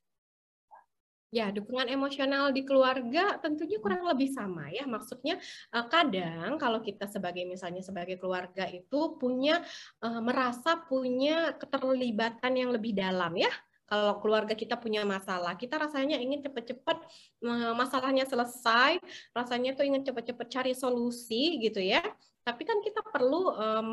Ya, 1.28 1.52
dukungan 1.52 1.92
emosional 1.92 2.48
di 2.56 2.64
keluarga 2.64 3.36
tentunya 3.36 3.76
kurang 3.76 4.08
lebih 4.08 4.32
sama 4.32 4.72
ya. 4.72 4.88
Maksudnya 4.88 5.36
eh, 5.76 5.86
kadang 5.92 6.56
kalau 6.56 6.80
kita 6.80 7.04
sebagai 7.04 7.44
misalnya 7.44 7.84
sebagai 7.84 8.16
keluarga 8.16 8.64
itu 8.64 9.20
punya 9.20 9.60
uh, 10.00 10.24
merasa 10.24 10.80
punya 10.88 11.52
keterlibatan 11.60 12.56
yang 12.56 12.72
lebih 12.72 12.96
dalam 12.96 13.36
ya 13.36 13.52
kalau 13.86 14.18
keluarga 14.18 14.58
kita 14.58 14.74
punya 14.74 15.06
masalah, 15.06 15.54
kita 15.54 15.78
rasanya 15.78 16.18
ingin 16.18 16.42
cepat-cepat 16.42 17.06
eh, 17.46 17.72
masalahnya 17.78 18.26
selesai, 18.26 18.98
rasanya 19.30 19.78
tuh 19.78 19.86
ingin 19.86 20.02
cepat-cepat 20.02 20.46
cari 20.50 20.72
solusi 20.74 21.62
gitu 21.62 21.78
ya. 21.78 22.02
Tapi 22.46 22.62
kan 22.62 22.78
kita 22.78 23.02
perlu 23.02 23.50
um, 23.58 23.88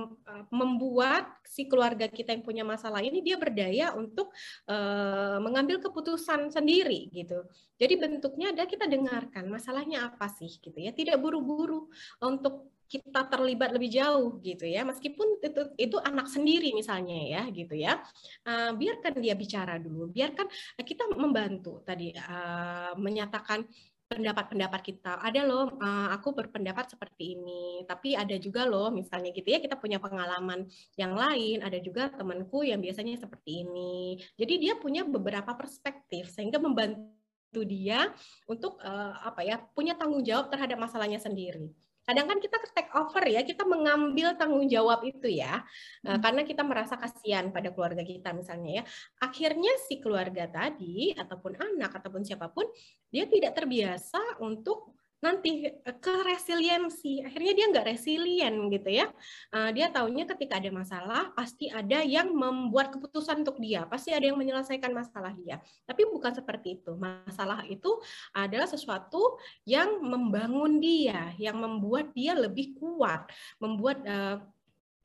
membuat 0.54 1.42
si 1.42 1.66
keluarga 1.66 2.06
kita 2.06 2.38
yang 2.38 2.46
punya 2.46 2.62
masalah 2.62 3.02
ini 3.02 3.26
dia 3.26 3.34
berdaya 3.42 3.98
untuk 3.98 4.30
uh, 4.70 5.42
mengambil 5.42 5.82
keputusan 5.82 6.54
sendiri 6.54 7.10
gitu. 7.10 7.50
Jadi 7.82 7.98
bentuknya 7.98 8.54
ada 8.54 8.70
kita 8.70 8.86
dengarkan 8.86 9.50
masalahnya 9.50 10.14
apa 10.14 10.30
sih 10.30 10.62
gitu 10.62 10.78
ya. 10.78 10.94
Tidak 10.94 11.18
buru-buru 11.18 11.90
untuk 12.22 12.70
kita 12.94 13.26
terlibat 13.26 13.74
lebih 13.74 13.90
jauh 13.90 14.38
gitu 14.38 14.70
ya 14.70 14.86
meskipun 14.86 15.42
itu 15.42 15.62
itu 15.82 15.98
anak 15.98 16.30
sendiri 16.30 16.78
misalnya 16.78 17.18
ya 17.26 17.42
gitu 17.50 17.74
ya 17.74 17.98
uh, 18.46 18.72
biarkan 18.78 19.18
dia 19.18 19.34
bicara 19.34 19.82
dulu 19.82 20.14
biarkan 20.14 20.46
kita 20.78 21.10
membantu 21.18 21.82
tadi 21.82 22.14
uh, 22.14 22.94
menyatakan 23.02 23.66
pendapat-pendapat 24.14 24.82
kita. 24.86 25.20
Ada 25.20 25.42
loh, 25.44 25.74
uh, 25.82 26.10
aku 26.14 26.38
berpendapat 26.38 26.94
seperti 26.94 27.36
ini, 27.38 27.82
tapi 27.90 28.14
ada 28.14 28.38
juga 28.38 28.64
loh, 28.70 28.94
misalnya 28.94 29.34
gitu 29.34 29.50
ya, 29.50 29.60
kita 29.60 29.76
punya 29.76 29.98
pengalaman 29.98 30.70
yang 30.96 31.18
lain, 31.18 31.66
ada 31.66 31.82
juga 31.82 32.14
temanku 32.14 32.62
yang 32.62 32.78
biasanya 32.80 33.18
seperti 33.18 33.66
ini. 33.66 34.22
Jadi 34.38 34.54
dia 34.62 34.74
punya 34.78 35.02
beberapa 35.04 35.52
perspektif, 35.58 36.30
sehingga 36.30 36.62
membantu 36.62 37.62
dia 37.66 38.14
untuk 38.46 38.78
uh, 38.82 39.18
apa 39.26 39.42
ya, 39.42 39.58
punya 39.74 39.98
tanggung 39.98 40.22
jawab 40.22 40.54
terhadap 40.54 40.78
masalahnya 40.78 41.18
sendiri 41.18 41.74
kadang 42.04 42.26
kan 42.28 42.38
kita 42.40 42.60
take 42.76 42.92
over 42.96 43.24
ya, 43.24 43.42
kita 43.44 43.64
mengambil 43.64 44.36
tanggung 44.36 44.68
jawab 44.68 45.04
itu 45.08 45.28
ya, 45.28 45.64
hmm. 46.04 46.20
karena 46.20 46.42
kita 46.44 46.62
merasa 46.64 47.00
kasihan 47.00 47.52
pada 47.52 47.72
keluarga 47.72 48.04
kita 48.04 48.36
misalnya 48.36 48.82
ya. 48.82 48.84
Akhirnya 49.24 49.72
si 49.88 50.04
keluarga 50.04 50.48
tadi 50.48 51.16
ataupun 51.16 51.60
anak 51.60 52.00
ataupun 52.00 52.22
siapa 52.28 52.52
pun 52.52 52.68
dia 53.08 53.28
tidak 53.28 53.56
terbiasa 53.56 54.40
untuk 54.44 55.03
nanti 55.24 55.72
eh, 55.72 55.98
ke 56.04 56.14
resiliensi. 56.28 57.24
Akhirnya 57.24 57.54
dia 57.56 57.66
nggak 57.72 57.88
resilient 57.88 58.58
gitu 58.68 58.90
ya. 58.92 59.08
Uh, 59.56 59.72
dia 59.72 59.88
tahunya 59.88 60.28
ketika 60.36 60.60
ada 60.60 60.68
masalah 60.76 61.32
pasti 61.32 61.72
ada 61.72 62.04
yang 62.04 62.36
membuat 62.36 62.92
keputusan 62.92 63.48
untuk 63.48 63.64
dia. 63.64 63.88
Pasti 63.88 64.12
ada 64.12 64.28
yang 64.28 64.36
menyelesaikan 64.36 64.92
masalah 64.92 65.32
dia. 65.40 65.64
Tapi 65.88 66.04
bukan 66.12 66.36
seperti 66.36 66.84
itu. 66.84 67.00
Masalah 67.00 67.64
itu 67.72 68.04
adalah 68.36 68.68
sesuatu 68.68 69.40
yang 69.64 70.04
membangun 70.04 70.84
dia 70.84 71.32
yang 71.40 71.56
membuat 71.64 72.12
dia 72.12 72.36
lebih 72.36 72.76
kuat 72.76 73.32
membuat 73.64 74.04
uh, 74.04 74.38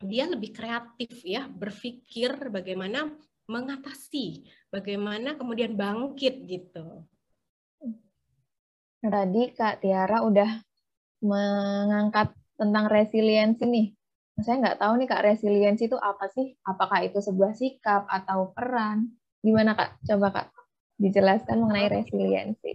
dia 0.02 0.30
lebih 0.30 0.54
kreatif 0.54 1.10
ya 1.26 1.46
berpikir 1.46 2.50
bagaimana 2.50 3.10
mengatasi 3.50 4.46
bagaimana 4.70 5.34
kemudian 5.34 5.74
bangkit 5.74 6.44
gitu 6.46 7.02
Tadi 8.98 9.42
Kak 9.54 9.78
Tiara 9.78 10.26
udah 10.26 10.58
mengangkat 11.22 12.34
tentang 12.58 12.90
resiliensi 12.90 13.62
nih. 13.62 13.86
Saya 14.42 14.58
nggak 14.58 14.78
tahu 14.82 14.92
nih 14.98 15.06
Kak, 15.06 15.22
resiliensi 15.22 15.86
itu 15.86 15.98
apa 15.98 16.26
sih? 16.30 16.58
Apakah 16.66 17.06
itu 17.06 17.22
sebuah 17.22 17.54
sikap 17.54 18.10
atau 18.10 18.50
peran? 18.50 19.06
Gimana 19.42 19.78
Kak? 19.78 20.02
Coba 20.02 20.34
Kak 20.34 20.46
dijelaskan 20.98 21.62
mengenai 21.62 22.02
resiliensi. 22.02 22.74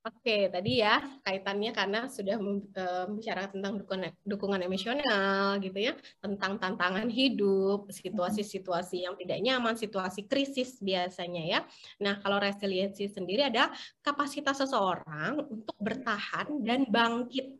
Oke, 0.00 0.48
tadi 0.48 0.80
ya 0.80 0.96
kaitannya 1.20 1.76
karena 1.76 2.08
sudah 2.08 2.40
membicarakan 2.40 3.52
tentang 3.60 3.74
dukungan, 3.84 4.08
dukungan 4.24 4.60
emosional 4.64 5.60
gitu 5.60 5.76
ya, 5.76 5.92
tentang 6.24 6.56
tantangan 6.56 7.04
hidup, 7.12 7.84
situasi-situasi 7.92 9.04
yang 9.04 9.12
tidak 9.20 9.44
nyaman, 9.44 9.76
situasi 9.76 10.24
krisis 10.24 10.80
biasanya 10.80 11.42
ya. 11.44 11.58
Nah, 12.00 12.16
kalau 12.24 12.40
resiliensi 12.40 13.12
sendiri 13.12 13.44
ada 13.44 13.76
kapasitas 14.00 14.64
seseorang 14.64 15.36
untuk 15.44 15.76
bertahan 15.76 16.48
dan 16.64 16.88
bangkit 16.88 17.59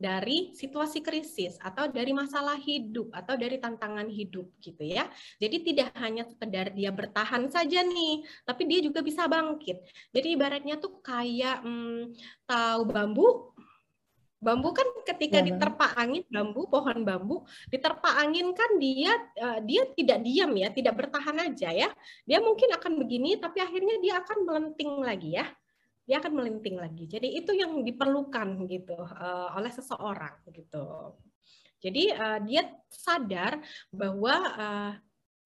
dari 0.00 0.56
situasi 0.56 1.04
krisis 1.04 1.60
atau 1.60 1.92
dari 1.92 2.16
masalah 2.16 2.56
hidup 2.56 3.12
atau 3.12 3.36
dari 3.36 3.60
tantangan 3.60 4.08
hidup 4.08 4.48
gitu 4.64 4.80
ya. 4.80 5.04
Jadi 5.36 5.56
tidak 5.60 5.92
hanya 6.00 6.24
sekedar 6.24 6.72
dia 6.72 6.88
bertahan 6.88 7.52
saja 7.52 7.84
nih, 7.84 8.24
tapi 8.48 8.64
dia 8.64 8.80
juga 8.80 9.04
bisa 9.04 9.28
bangkit. 9.28 9.84
Jadi 10.16 10.28
ibaratnya 10.32 10.80
tuh 10.80 11.04
kayak 11.04 11.60
hmm, 11.60 12.16
tahu 12.48 12.82
bambu 12.88 13.52
Bambu 14.40 14.72
kan 14.72 14.88
ketika 15.04 15.44
ya, 15.44 15.52
diterpa 15.52 16.00
angin 16.00 16.24
bambu, 16.32 16.64
pohon 16.64 17.04
bambu 17.04 17.44
diterpa 17.68 18.24
angin 18.24 18.56
kan 18.56 18.80
dia 18.80 19.12
uh, 19.36 19.60
dia 19.60 19.84
tidak 19.92 20.24
diam 20.24 20.56
ya, 20.56 20.72
tidak 20.72 20.96
bertahan 20.96 21.36
aja 21.44 21.68
ya. 21.68 21.92
Dia 22.24 22.40
mungkin 22.40 22.72
akan 22.72 23.04
begini 23.04 23.36
tapi 23.36 23.60
akhirnya 23.60 24.00
dia 24.00 24.24
akan 24.24 24.48
melenting 24.48 24.96
lagi 25.04 25.36
ya 25.36 25.44
dia 26.10 26.18
akan 26.18 26.42
melinting 26.42 26.74
lagi. 26.74 27.06
Jadi 27.06 27.38
itu 27.38 27.54
yang 27.54 27.86
diperlukan 27.86 28.66
gitu 28.66 28.98
uh, 28.98 29.54
oleh 29.54 29.70
seseorang 29.70 30.42
gitu. 30.50 31.14
Jadi 31.78 32.10
uh, 32.10 32.42
dia 32.42 32.66
sadar 32.90 33.62
bahwa 33.94 34.34
uh, 34.58 34.92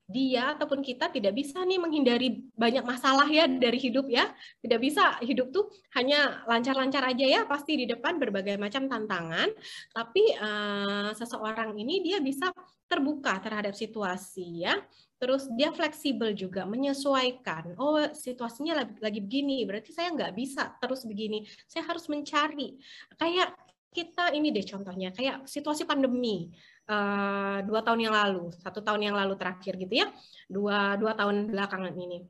dia 0.05 0.53
ataupun 0.53 0.85
kita 0.85 1.09
tidak 1.09 1.33
bisa 1.33 1.65
nih 1.65 1.81
menghindari 1.81 2.45
banyak 2.53 2.85
masalah 2.85 3.25
ya 3.25 3.49
dari 3.49 3.81
hidup 3.81 4.05
ya. 4.13 4.29
Tidak 4.61 4.77
bisa 4.77 5.17
hidup 5.25 5.49
tuh 5.49 5.73
hanya 5.97 6.45
lancar-lancar 6.45 7.01
aja 7.09 7.25
ya, 7.25 7.41
pasti 7.49 7.81
di 7.81 7.89
depan 7.89 8.21
berbagai 8.21 8.61
macam 8.61 8.85
tantangan. 8.85 9.49
Tapi 9.97 10.23
uh, 10.37 11.11
seseorang 11.17 11.73
ini 11.81 12.05
dia 12.05 12.21
bisa 12.21 12.53
terbuka 12.85 13.41
terhadap 13.41 13.73
situasi 13.73 14.69
ya. 14.69 14.77
Terus 15.17 15.49
dia 15.57 15.73
fleksibel 15.73 16.37
juga 16.37 16.69
menyesuaikan. 16.69 17.81
Oh 17.81 17.97
situasinya 18.13 18.85
lagi, 18.85 18.95
lagi 19.01 19.21
begini 19.25 19.65
berarti 19.65 19.97
saya 19.97 20.13
nggak 20.13 20.37
bisa 20.37 20.77
terus 20.85 21.09
begini. 21.09 21.49
Saya 21.65 21.89
harus 21.89 22.05
mencari. 22.13 22.77
Kayak 23.17 23.57
kita 23.95 24.35
ini 24.35 24.51
deh 24.51 24.67
contohnya 24.67 25.15
kayak 25.15 25.47
situasi 25.47 25.87
pandemi 25.87 26.51
uh, 26.89 27.59
dua 27.65 27.81
tahun 27.85 28.01
yang 28.09 28.15
lalu 28.15 28.53
satu 28.61 28.81
tahun 28.81 29.11
yang 29.11 29.17
lalu 29.17 29.35
terakhir 29.39 29.77
gitu 29.81 29.95
ya 30.05 30.09
dua 30.49 30.97
dua 31.01 31.13
tahun 31.17 31.49
belakangan 31.53 31.95
ini 31.97 32.25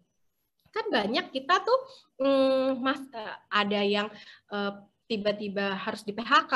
kan 0.74 0.90
banyak 0.90 1.30
kita 1.30 1.62
tuh 1.62 1.80
um, 2.18 2.82
mas 2.82 2.98
uh, 3.14 3.38
ada 3.46 3.78
yang 3.86 4.10
eh, 4.50 4.72
tiba-tiba 5.06 5.78
harus 5.78 6.02
di 6.02 6.10
PHK 6.10 6.54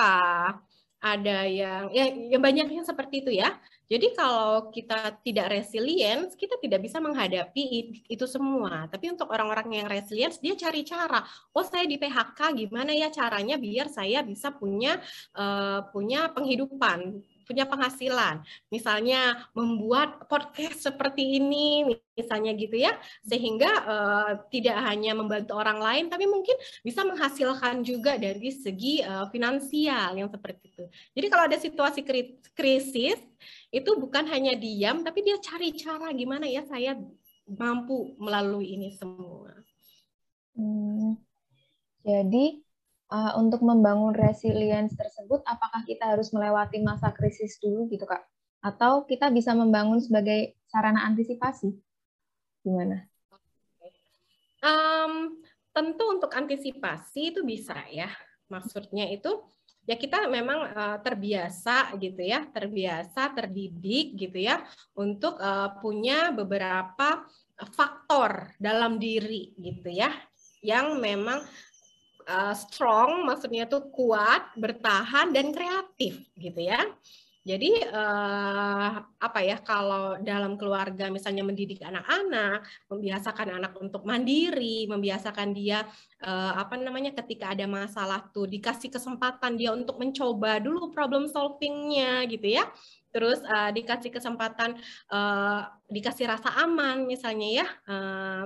ada 0.99 1.47
yang 1.47 1.95
ya, 1.95 2.11
yang 2.11 2.43
banyak 2.43 2.67
yang 2.75 2.83
seperti 2.83 3.23
itu 3.23 3.31
ya. 3.31 3.55
Jadi 3.87 4.19
kalau 4.19 4.69
kita 4.75 5.17
tidak 5.23 5.47
resilient, 5.49 6.35
kita 6.35 6.59
tidak 6.59 6.83
bisa 6.83 6.99
menghadapi 6.99 7.95
itu 8.11 8.27
semua. 8.27 8.91
Tapi 8.91 9.15
untuk 9.15 9.31
orang-orang 9.31 9.79
yang 9.79 9.87
resilient, 9.87 10.37
dia 10.43 10.59
cari 10.59 10.83
cara. 10.83 11.23
Oh, 11.55 11.63
saya 11.63 11.87
di 11.87 11.97
PHK, 11.97 12.67
gimana 12.67 12.93
ya 12.93 13.09
caranya 13.15 13.57
biar 13.57 13.89
saya 13.89 14.21
bisa 14.27 14.51
punya 14.53 14.99
uh, 15.39 15.87
punya 15.89 16.29
penghidupan 16.35 17.23
punya 17.49 17.65
penghasilan. 17.65 18.45
Misalnya 18.69 19.49
membuat 19.57 20.29
podcast 20.29 20.85
seperti 20.85 21.41
ini, 21.41 21.97
misalnya 22.13 22.53
gitu 22.53 22.77
ya, 22.77 22.93
sehingga 23.25 23.71
uh, 23.89 24.31
tidak 24.53 24.77
hanya 24.85 25.17
membantu 25.17 25.57
orang 25.57 25.81
lain, 25.81 26.05
tapi 26.13 26.29
mungkin 26.29 26.55
bisa 26.85 27.09
menghasilkan 27.09 27.81
juga 27.81 28.21
dari 28.21 28.53
segi 28.53 29.01
uh, 29.01 29.25
finansial 29.33 30.13
yang 30.21 30.29
seperti 30.29 30.69
itu. 30.69 30.85
Jadi 31.17 31.27
kalau 31.33 31.45
ada 31.49 31.57
situasi 31.57 32.05
krisis, 32.53 33.17
itu 33.73 33.91
bukan 33.97 34.29
hanya 34.29 34.53
diam, 34.53 35.01
tapi 35.01 35.25
dia 35.25 35.41
cari 35.41 35.73
cara 35.73 36.13
gimana 36.13 36.45
ya 36.45 36.69
saya 36.69 37.01
mampu 37.49 38.13
melalui 38.21 38.77
ini 38.77 38.93
semua. 38.93 39.57
Hmm, 40.59 41.17
jadi 42.05 42.61
uh, 43.13 43.33
untuk 43.41 43.65
membangun 43.65 44.13
resilience 44.17 44.95
tersebut, 44.95 45.41
apakah 45.45 45.85
kita 45.85 46.17
harus 46.17 46.33
melewati 46.33 46.81
masa 46.85 47.13
krisis 47.13 47.57
dulu 47.61 47.89
gitu 47.93 48.05
kak? 48.05 48.25
Atau 48.61 49.07
kita 49.09 49.33
bisa 49.33 49.53
membangun 49.57 50.01
sebagai 50.01 50.57
sarana 50.69 51.09
antisipasi? 51.09 51.73
Gimana? 52.63 53.07
Um, 54.59 55.39
tentu 55.71 56.05
untuk 56.11 56.35
antisipasi 56.35 57.33
itu 57.35 57.41
bisa 57.47 57.79
ya. 57.89 58.11
Maksudnya 58.51 59.07
itu 59.13 59.45
ya 59.87 59.95
kita 59.97 60.27
memang 60.27 60.75
uh, 60.75 60.99
terbiasa 61.01 61.97
gitu 61.97 62.21
ya, 62.21 62.45
terbiasa, 62.51 63.33
terdidik 63.33 64.19
gitu 64.19 64.39
ya 64.43 64.61
untuk 64.99 65.39
uh, 65.39 65.79
punya 65.79 66.35
beberapa 66.35 67.25
faktor 67.75 68.55
dalam 68.59 69.03
diri 69.03 69.55
gitu 69.59 69.91
ya 69.91 70.11
yang 70.63 70.99
memang 70.99 71.43
uh, 72.29 72.55
strong 72.55 73.25
maksudnya 73.25 73.65
tuh 73.65 73.89
kuat, 73.89 74.53
bertahan 74.55 75.33
dan 75.33 75.51
kreatif 75.51 76.21
gitu 76.37 76.61
ya. 76.61 76.85
Jadi 77.49 77.81
uh, 77.81 78.93
apa 79.01 79.41
ya 79.41 79.57
kalau 79.65 80.21
dalam 80.21 80.61
keluarga 80.61 81.09
misalnya 81.09 81.41
mendidik 81.41 81.81
anak-anak, 81.81 82.61
membiasakan 82.93 83.57
anak 83.57 83.73
untuk 83.81 84.05
mandiri, 84.05 84.85
membiasakan 84.85 85.57
dia 85.57 85.81
uh, 86.21 86.53
apa 86.61 86.77
namanya 86.77 87.17
ketika 87.17 87.57
ada 87.57 87.65
masalah 87.65 88.21
tuh 88.37 88.45
dikasih 88.45 88.93
kesempatan 88.93 89.57
dia 89.57 89.73
untuk 89.73 89.97
mencoba 89.97 90.61
dulu 90.61 90.93
problem 90.93 91.25
solvingnya 91.25 92.29
gitu 92.29 92.53
ya. 92.53 92.69
Terus 93.17 93.41
uh, 93.41 93.73
dikasih 93.73 94.13
kesempatan 94.13 94.77
uh, 95.09 95.73
dikasih 95.89 96.29
rasa 96.29 96.53
aman 96.53 97.09
misalnya 97.09 97.65
ya. 97.65 97.67
Uh, 97.89 98.43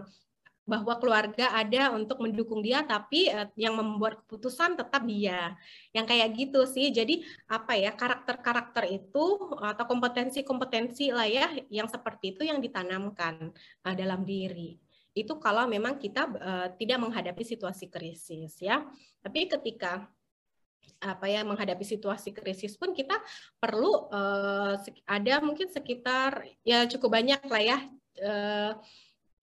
bahwa 0.72 0.96
keluarga 0.96 1.52
ada 1.52 1.92
untuk 1.92 2.24
mendukung 2.24 2.64
dia 2.64 2.80
tapi 2.80 3.28
uh, 3.28 3.44
yang 3.60 3.76
membuat 3.76 4.24
keputusan 4.24 4.80
tetap 4.80 5.04
dia. 5.04 5.52
Yang 5.92 6.06
kayak 6.08 6.28
gitu 6.32 6.60
sih. 6.64 6.88
Jadi 6.88 7.20
apa 7.52 7.76
ya 7.76 7.92
karakter-karakter 7.92 8.88
itu 8.88 9.24
atau 9.60 9.84
kompetensi-kompetensi 9.84 11.12
lah 11.12 11.28
ya 11.28 11.52
yang 11.68 11.92
seperti 11.92 12.32
itu 12.32 12.48
yang 12.48 12.64
ditanamkan 12.64 13.52
uh, 13.84 13.94
dalam 13.94 14.24
diri. 14.24 14.80
Itu 15.12 15.36
kalau 15.36 15.68
memang 15.68 16.00
kita 16.00 16.24
uh, 16.24 16.68
tidak 16.80 16.96
menghadapi 17.04 17.44
situasi 17.44 17.92
krisis 17.92 18.56
ya. 18.64 18.80
Tapi 19.20 19.52
ketika 19.52 20.08
apa 21.02 21.26
ya 21.26 21.42
menghadapi 21.42 21.82
situasi 21.82 22.30
krisis 22.30 22.78
pun 22.78 22.94
kita 22.94 23.18
perlu 23.58 24.06
ada 25.02 25.34
mungkin 25.42 25.66
sekitar 25.66 26.46
ya 26.62 26.86
cukup 26.86 27.18
banyak 27.18 27.42
lah 27.42 27.62
ya 27.62 27.78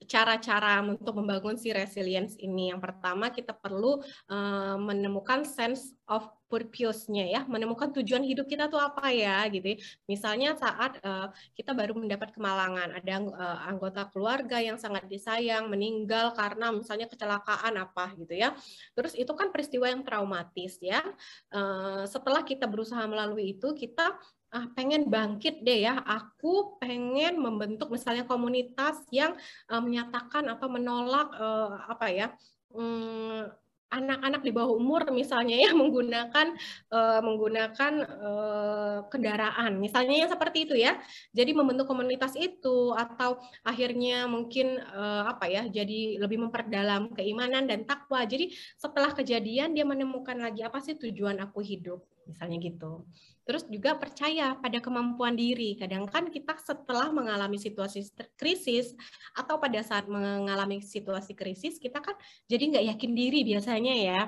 cara-cara 0.07 0.79
untuk 0.85 1.11
membangun 1.19 1.59
si 1.59 1.75
resilience 1.75 2.39
ini. 2.39 2.71
Yang 2.71 2.81
pertama 2.87 3.27
kita 3.33 3.51
perlu 3.51 3.99
uh, 4.31 4.77
menemukan 4.79 5.43
sense 5.43 5.91
of 6.07 6.23
purpose-nya 6.49 7.29
ya, 7.29 7.41
menemukan 7.45 7.93
tujuan 7.93 8.25
hidup 8.25 8.49
kita 8.49 8.65
tuh 8.73 8.81
apa 8.81 9.13
ya 9.13 9.45
gitu. 9.53 9.75
Ya. 9.75 9.77
Misalnya 10.09 10.57
saat 10.57 10.97
uh, 11.05 11.29
kita 11.53 11.77
baru 11.77 11.93
mendapat 11.93 12.33
kemalangan, 12.33 12.89
ada 12.97 13.13
uh, 13.21 13.59
anggota 13.69 14.09
keluarga 14.09 14.57
yang 14.57 14.81
sangat 14.81 15.05
disayang 15.05 15.69
meninggal 15.69 16.33
karena 16.33 16.73
misalnya 16.73 17.05
kecelakaan 17.05 17.77
apa 17.77 18.17
gitu 18.17 18.33
ya. 18.33 18.57
Terus 18.97 19.13
itu 19.13 19.29
kan 19.37 19.53
peristiwa 19.53 19.93
yang 19.93 20.01
traumatis 20.01 20.81
ya. 20.81 21.05
Uh, 21.53 22.09
setelah 22.09 22.41
kita 22.41 22.65
berusaha 22.65 23.05
melalui 23.05 23.53
itu, 23.53 23.69
kita 23.77 24.17
ah, 24.55 24.65
pengen 24.75 25.09
bangkit 25.09 25.61
deh 25.65 25.85
ya. 25.87 26.01
Aku 26.05 26.77
pengen 26.81 27.41
membentuk 27.41 27.89
misalnya 27.93 28.25
komunitas 28.25 29.01
yang 29.13 29.37
uh, 29.71 29.81
menyatakan 29.81 30.45
apa 30.53 30.65
menolak 30.65 31.27
uh, 31.37 31.85
apa 31.89 32.07
ya 32.09 32.27
um, 32.73 33.49
anak-anak 33.89 34.45
di 34.45 34.51
bawah 34.53 34.77
umur 34.77 35.09
misalnya 35.09 35.57
ya 35.57 35.73
menggunakan 35.81 36.53
uh, 36.93 37.19
menggunakan 37.25 37.93
uh, 38.05 38.97
kendaraan. 39.09 39.81
Misalnya 39.81 40.25
yang 40.25 40.29
seperti 40.29 40.69
itu 40.69 40.75
ya. 40.77 41.01
Jadi 41.33 41.51
membentuk 41.57 41.89
komunitas 41.89 42.37
itu 42.37 42.93
atau 42.93 43.41
akhirnya 43.65 44.29
mungkin 44.29 44.77
uh, 44.77 45.25
apa 45.29 45.49
ya 45.49 45.65
jadi 45.67 46.21
lebih 46.21 46.47
memperdalam 46.47 47.11
keimanan 47.17 47.65
dan 47.65 47.83
takwa. 47.83 48.23
Jadi 48.23 48.53
setelah 48.77 49.11
kejadian 49.11 49.73
dia 49.73 49.83
menemukan 49.83 50.37
lagi 50.37 50.61
apa 50.61 50.79
sih 50.79 50.95
tujuan 50.95 51.41
aku 51.41 51.59
hidup 51.65 52.05
misalnya 52.29 52.61
gitu 52.61 53.03
Terus 53.49 53.65
juga 53.65 53.97
percaya 53.97 54.53
pada 54.61 54.77
kemampuan 54.77 55.33
diri. 55.33 55.73
Kadang 55.73 56.05
kan 56.05 56.29
kita 56.29 56.53
setelah 56.61 57.09
mengalami 57.09 57.57
situasi 57.57 58.05
krisis 58.37 58.93
atau 59.33 59.57
pada 59.57 59.81
saat 59.81 60.05
mengalami 60.05 60.85
situasi 60.85 61.33
krisis, 61.33 61.81
kita 61.81 61.97
kan 61.97 62.13
jadi 62.45 62.77
nggak 62.77 62.85
yakin 62.93 63.11
diri 63.17 63.41
biasanya 63.41 63.93
ya. 63.97 64.21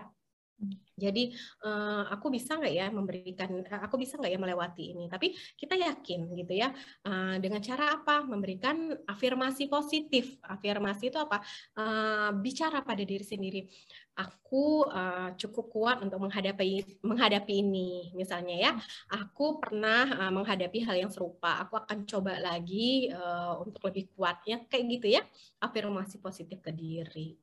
Jadi 1.02 1.34
uh, 1.66 2.06
aku 2.14 2.30
bisa 2.30 2.62
nggak 2.62 2.74
ya 2.74 2.88
memberikan, 2.94 3.50
aku 3.82 3.98
bisa 3.98 4.22
nggak 4.22 4.32
ya 4.32 4.40
melewati 4.40 4.94
ini? 4.94 5.10
Tapi 5.10 5.34
kita 5.58 5.74
yakin 5.74 6.30
gitu 6.38 6.54
ya 6.54 6.70
uh, 7.10 7.42
dengan 7.42 7.60
cara 7.66 7.98
apa? 7.98 8.22
Memberikan 8.22 8.94
afirmasi 9.10 9.66
positif. 9.66 10.38
Afirmasi 10.46 11.10
itu 11.10 11.18
apa? 11.18 11.42
Uh, 11.74 12.30
bicara 12.38 12.86
pada 12.86 13.02
diri 13.02 13.26
sendiri. 13.26 13.66
Aku 14.12 14.84
uh, 14.86 15.32
cukup 15.40 15.72
kuat 15.72 15.98
untuk 16.04 16.20
menghadapi 16.20 17.00
menghadapi 17.02 17.64
ini, 17.64 18.12
misalnya 18.12 18.56
ya. 18.60 18.72
Aku 19.08 19.58
pernah 19.58 20.28
uh, 20.28 20.32
menghadapi 20.36 20.84
hal 20.84 21.00
yang 21.08 21.12
serupa. 21.12 21.64
Aku 21.64 21.80
akan 21.80 22.04
coba 22.04 22.36
lagi 22.38 23.08
uh, 23.10 23.58
untuk 23.64 23.82
lebih 23.88 24.12
kuatnya, 24.14 24.68
kayak 24.68 24.86
gitu 25.00 25.08
ya. 25.16 25.24
Afirmasi 25.64 26.20
positif 26.20 26.60
ke 26.60 26.76
diri. 26.76 27.40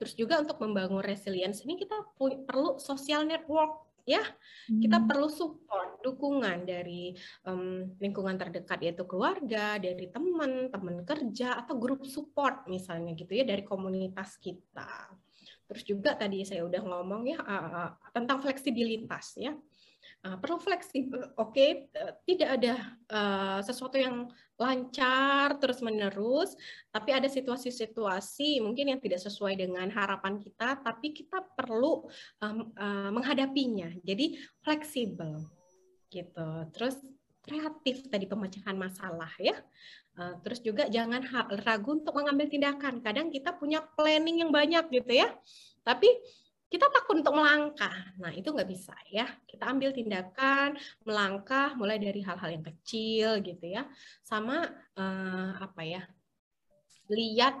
Terus 0.00 0.16
juga 0.16 0.40
untuk 0.40 0.56
membangun 0.64 1.04
resilience 1.04 1.60
ini 1.68 1.76
kita 1.76 2.00
perlu 2.48 2.80
social 2.80 3.28
network 3.28 3.84
ya. 4.08 4.24
Hmm. 4.24 4.80
Kita 4.80 5.04
perlu 5.04 5.28
support, 5.28 6.00
dukungan 6.00 6.64
dari 6.64 7.12
um, 7.44 7.84
lingkungan 8.00 8.40
terdekat 8.40 8.80
yaitu 8.80 9.04
keluarga, 9.04 9.76
dari 9.76 10.08
teman, 10.08 10.72
teman 10.72 11.04
kerja 11.04 11.60
atau 11.60 11.76
grup 11.76 12.08
support 12.08 12.64
misalnya 12.64 13.12
gitu 13.12 13.30
ya 13.36 13.44
dari 13.44 13.60
komunitas 13.60 14.40
kita. 14.40 15.12
Terus 15.70 15.86
juga 15.86 16.18
tadi 16.18 16.42
saya 16.42 16.66
udah 16.66 16.82
ngomong 16.82 17.22
ya 17.30 17.38
uh, 17.38 17.92
tentang 18.10 18.42
fleksibilitas 18.42 19.38
ya. 19.38 19.54
Uh, 20.20 20.36
perlu 20.36 20.60
fleksibel, 20.60 21.32
oke, 21.40 21.56
okay, 21.56 21.88
uh, 21.96 22.12
tidak 22.28 22.60
ada 22.60 22.74
uh, 23.08 23.58
sesuatu 23.64 23.96
yang 23.96 24.28
lancar 24.60 25.56
terus 25.56 25.80
menerus, 25.80 26.52
tapi 26.92 27.16
ada 27.16 27.24
situasi-situasi 27.24 28.60
mungkin 28.60 28.92
yang 28.92 29.00
tidak 29.00 29.24
sesuai 29.24 29.56
dengan 29.56 29.88
harapan 29.88 30.36
kita, 30.36 30.76
tapi 30.84 31.16
kita 31.16 31.40
perlu 31.56 32.04
um, 32.44 32.68
uh, 32.76 33.08
menghadapinya. 33.16 33.96
Jadi 34.04 34.36
fleksibel, 34.60 35.40
gitu. 36.12 36.68
Terus 36.76 37.00
kreatif 37.40 38.04
tadi 38.12 38.28
pemecahan 38.28 38.76
masalah 38.76 39.32
ya. 39.40 39.56
Terus 40.44 40.60
juga 40.60 40.84
jangan 40.84 41.24
ragu 41.64 41.96
untuk 41.96 42.12
mengambil 42.12 42.44
tindakan. 42.52 43.00
Kadang 43.00 43.32
kita 43.32 43.56
punya 43.56 43.80
planning 43.96 44.44
yang 44.44 44.52
banyak 44.52 44.84
gitu 44.92 45.16
ya, 45.16 45.32
tapi 45.80 46.12
kita 46.70 46.86
takut 46.86 47.18
untuk 47.18 47.34
melangkah. 47.34 48.14
Nah, 48.22 48.30
itu 48.30 48.54
nggak 48.54 48.70
bisa 48.70 48.94
ya. 49.10 49.26
Kita 49.44 49.66
ambil 49.68 49.90
tindakan, 49.90 50.78
melangkah 51.02 51.74
mulai 51.74 51.98
dari 51.98 52.22
hal-hal 52.22 52.50
yang 52.54 52.64
kecil 52.64 53.42
gitu 53.42 53.66
ya. 53.66 53.90
Sama 54.22 54.70
uh, 54.96 55.50
apa 55.58 55.82
ya? 55.82 56.02
lihat 57.10 57.58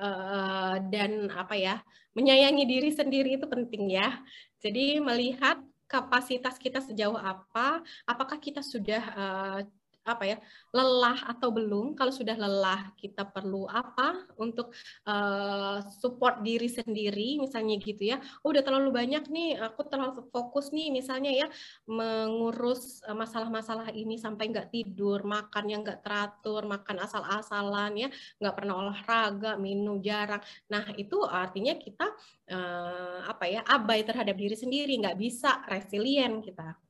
uh, 0.00 0.80
dan 0.88 1.28
apa 1.28 1.52
ya? 1.52 1.76
menyayangi 2.16 2.64
diri 2.66 2.90
sendiri 2.90 3.38
itu 3.38 3.46
penting 3.46 3.94
ya. 3.94 4.18
Jadi 4.58 4.98
melihat 4.98 5.62
kapasitas 5.86 6.58
kita 6.58 6.82
sejauh 6.82 7.14
apa, 7.14 7.80
apakah 8.04 8.42
kita 8.42 8.60
sudah 8.60 9.02
uh, 9.14 9.60
apa 10.08 10.24
ya 10.24 10.36
lelah 10.72 11.28
atau 11.28 11.52
belum 11.52 11.92
kalau 11.92 12.08
sudah 12.08 12.34
lelah 12.34 12.96
kita 12.96 13.28
perlu 13.28 13.68
apa 13.68 14.24
untuk 14.40 14.72
uh, 15.04 15.84
support 16.00 16.40
diri 16.40 16.66
sendiri 16.66 17.36
misalnya 17.36 17.76
gitu 17.76 18.16
ya. 18.16 18.16
Oh, 18.40 18.50
udah 18.50 18.64
terlalu 18.64 18.90
banyak 18.90 19.28
nih 19.28 19.60
aku 19.60 19.84
terlalu 19.86 20.24
fokus 20.32 20.72
nih 20.72 20.88
misalnya 20.88 21.30
ya 21.30 21.46
mengurus 21.84 23.04
eh, 23.04 23.12
masalah-masalah 23.12 23.92
ini 23.92 24.16
sampai 24.16 24.48
nggak 24.48 24.72
tidur 24.72 25.22
makan 25.22 25.64
yang 25.68 25.80
nggak 25.84 26.00
teratur 26.00 26.64
makan 26.64 27.04
asal-asalan 27.04 27.92
ya 27.94 28.08
nggak 28.40 28.54
pernah 28.56 28.74
olahraga 28.80 29.60
minum 29.60 30.00
jarang. 30.00 30.40
Nah 30.72 30.88
itu 30.96 31.20
artinya 31.24 31.76
kita 31.76 32.06
uh, 32.50 33.20
apa 33.28 33.44
ya 33.46 33.60
abai 33.68 34.02
terhadap 34.02 34.34
diri 34.34 34.56
sendiri 34.56 34.96
nggak 34.96 35.18
bisa 35.20 35.62
resilient 35.68 36.40
kita 36.42 36.87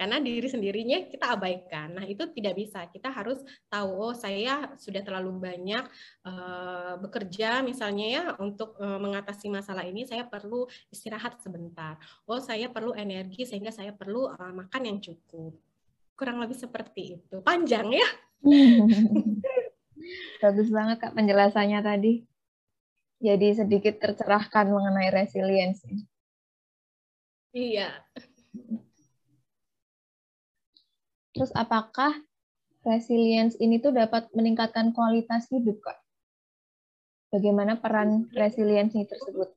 karena 0.00 0.16
diri 0.16 0.48
sendirinya 0.48 1.12
kita 1.12 1.36
abaikan. 1.36 2.00
Nah, 2.00 2.08
itu 2.08 2.24
tidak 2.32 2.56
bisa. 2.56 2.88
Kita 2.88 3.12
harus 3.12 3.44
tahu 3.68 3.90
oh 3.92 4.16
saya 4.16 4.72
sudah 4.80 5.04
terlalu 5.04 5.36
banyak 5.36 5.84
uh, 6.24 6.96
bekerja 6.96 7.60
misalnya 7.60 8.06
ya 8.08 8.24
untuk 8.40 8.80
uh, 8.80 8.96
mengatasi 8.96 9.52
masalah 9.52 9.84
ini 9.84 10.08
saya 10.08 10.24
perlu 10.24 10.64
istirahat 10.88 11.36
sebentar. 11.44 12.00
Oh, 12.24 12.40
saya 12.40 12.72
perlu 12.72 12.96
energi 12.96 13.44
sehingga 13.44 13.68
saya 13.68 13.92
perlu 13.92 14.32
uh, 14.32 14.52
makan 14.56 14.88
yang 14.88 14.98
cukup. 15.04 15.52
Kurang 16.16 16.40
lebih 16.40 16.56
seperti 16.56 17.20
itu. 17.20 17.44
Panjang 17.44 17.92
ya. 17.92 18.08
Bagus 20.40 20.72
banget 20.72 20.96
Kak 20.96 21.12
penjelasannya 21.12 21.80
tadi. 21.84 22.24
Jadi 23.20 23.52
sedikit 23.52 24.00
tercerahkan 24.00 24.64
mengenai 24.64 25.12
resiliensi. 25.12 25.92
Iya. 27.52 28.00
Terus 31.40 31.56
apakah 31.56 32.20
resilience 32.84 33.56
ini 33.64 33.80
tuh 33.80 33.96
dapat 33.96 34.28
meningkatkan 34.36 34.92
kualitas 34.92 35.48
hidup, 35.48 35.80
Kak? 35.80 35.96
Bagaimana 37.32 37.80
peran 37.80 38.28
resilience 38.36 38.92
ini 38.92 39.08
tersebut? 39.08 39.48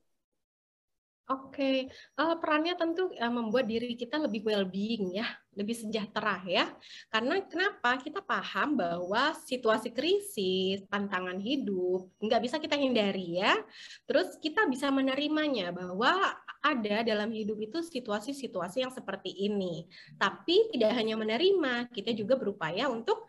Oke, 1.24 1.88
uh, 2.20 2.36
perannya 2.36 2.76
tentu 2.76 3.08
uh, 3.08 3.32
membuat 3.32 3.64
diri 3.64 3.96
kita 3.96 4.20
lebih 4.20 4.44
well-being 4.44 5.16
ya, 5.16 5.24
lebih 5.56 5.72
sejahtera 5.72 6.36
ya. 6.44 6.68
Karena 7.08 7.40
kenapa? 7.48 7.96
Kita 7.96 8.20
paham 8.20 8.76
bahwa 8.76 9.32
situasi 9.32 9.88
krisis, 9.88 10.84
tantangan 10.92 11.40
hidup 11.40 12.12
nggak 12.20 12.42
bisa 12.44 12.60
kita 12.60 12.76
hindari 12.76 13.40
ya. 13.40 13.56
Terus 14.04 14.36
kita 14.36 14.68
bisa 14.68 14.92
menerimanya 14.92 15.72
bahwa 15.72 16.12
ada 16.60 17.00
dalam 17.00 17.32
hidup 17.32 17.56
itu 17.56 17.80
situasi-situasi 17.80 18.84
yang 18.84 18.92
seperti 18.92 19.32
ini. 19.32 19.88
Tapi 20.20 20.76
tidak 20.76 20.92
hanya 20.92 21.16
menerima, 21.16 21.88
kita 21.88 22.12
juga 22.12 22.36
berupaya 22.36 22.92
untuk 22.92 23.24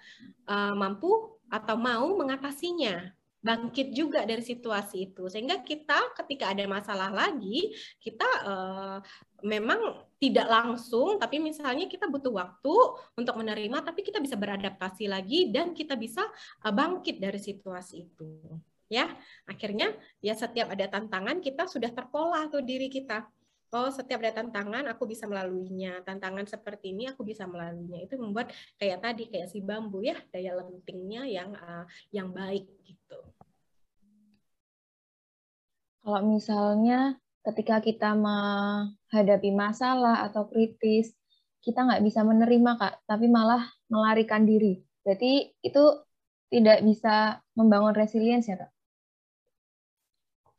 uh, 0.52 0.76
mampu 0.76 1.40
atau 1.48 1.80
mau 1.80 2.12
mengatasinya 2.12 3.08
bangkit 3.46 3.94
juga 3.94 4.26
dari 4.26 4.42
situasi 4.42 5.14
itu. 5.14 5.30
Sehingga 5.30 5.62
kita 5.62 6.18
ketika 6.18 6.50
ada 6.50 6.66
masalah 6.66 7.14
lagi 7.14 7.70
kita 8.02 8.26
uh, 8.42 8.98
memang 9.46 10.02
tidak 10.18 10.50
langsung 10.50 11.22
tapi 11.22 11.38
misalnya 11.38 11.86
kita 11.86 12.10
butuh 12.10 12.34
waktu 12.34 12.76
untuk 13.14 13.38
menerima 13.38 13.86
tapi 13.86 14.02
kita 14.02 14.18
bisa 14.18 14.34
beradaptasi 14.34 15.06
lagi 15.06 15.54
dan 15.54 15.78
kita 15.78 15.94
bisa 15.94 16.26
uh, 16.66 16.74
bangkit 16.74 17.22
dari 17.22 17.38
situasi 17.38 18.10
itu. 18.10 18.34
Ya 18.90 19.14
akhirnya 19.46 19.94
ya 20.26 20.34
setiap 20.34 20.74
ada 20.74 20.90
tantangan 20.90 21.38
kita 21.46 21.70
sudah 21.70 21.94
terpola 21.94 22.50
tuh 22.50 22.66
diri 22.66 22.90
kita. 22.90 23.30
Oh 23.76 23.92
setiap 23.92 24.24
ada 24.24 24.40
tantangan 24.40 24.88
aku 24.88 25.04
bisa 25.04 25.28
melaluinya 25.28 26.00
tantangan 26.08 26.48
seperti 26.48 26.96
ini 26.96 27.12
aku 27.12 27.22
bisa 27.22 27.46
melaluinya. 27.46 28.02
Itu 28.02 28.18
membuat 28.18 28.50
kayak 28.82 29.06
tadi 29.06 29.30
kayak 29.30 29.52
si 29.54 29.62
bambu 29.62 30.02
ya 30.02 30.18
daya 30.34 30.58
lentingnya 30.58 31.28
yang 31.28 31.54
uh, 31.54 31.86
yang 32.10 32.32
baik 32.32 32.66
gitu 32.88 33.35
kalau 36.06 36.22
misalnya 36.22 37.18
ketika 37.42 37.82
kita 37.82 38.14
menghadapi 38.14 39.50
masalah 39.50 40.22
atau 40.30 40.46
kritis, 40.46 41.18
kita 41.66 41.82
nggak 41.82 42.06
bisa 42.06 42.22
menerima, 42.22 42.78
Kak, 42.78 43.10
tapi 43.10 43.26
malah 43.26 43.66
melarikan 43.90 44.46
diri. 44.46 44.86
Berarti 45.02 45.58
itu 45.66 45.84
tidak 46.54 46.86
bisa 46.86 47.42
membangun 47.58 47.98
resilience 47.98 48.46
ya, 48.46 48.62
Kak? 48.62 48.75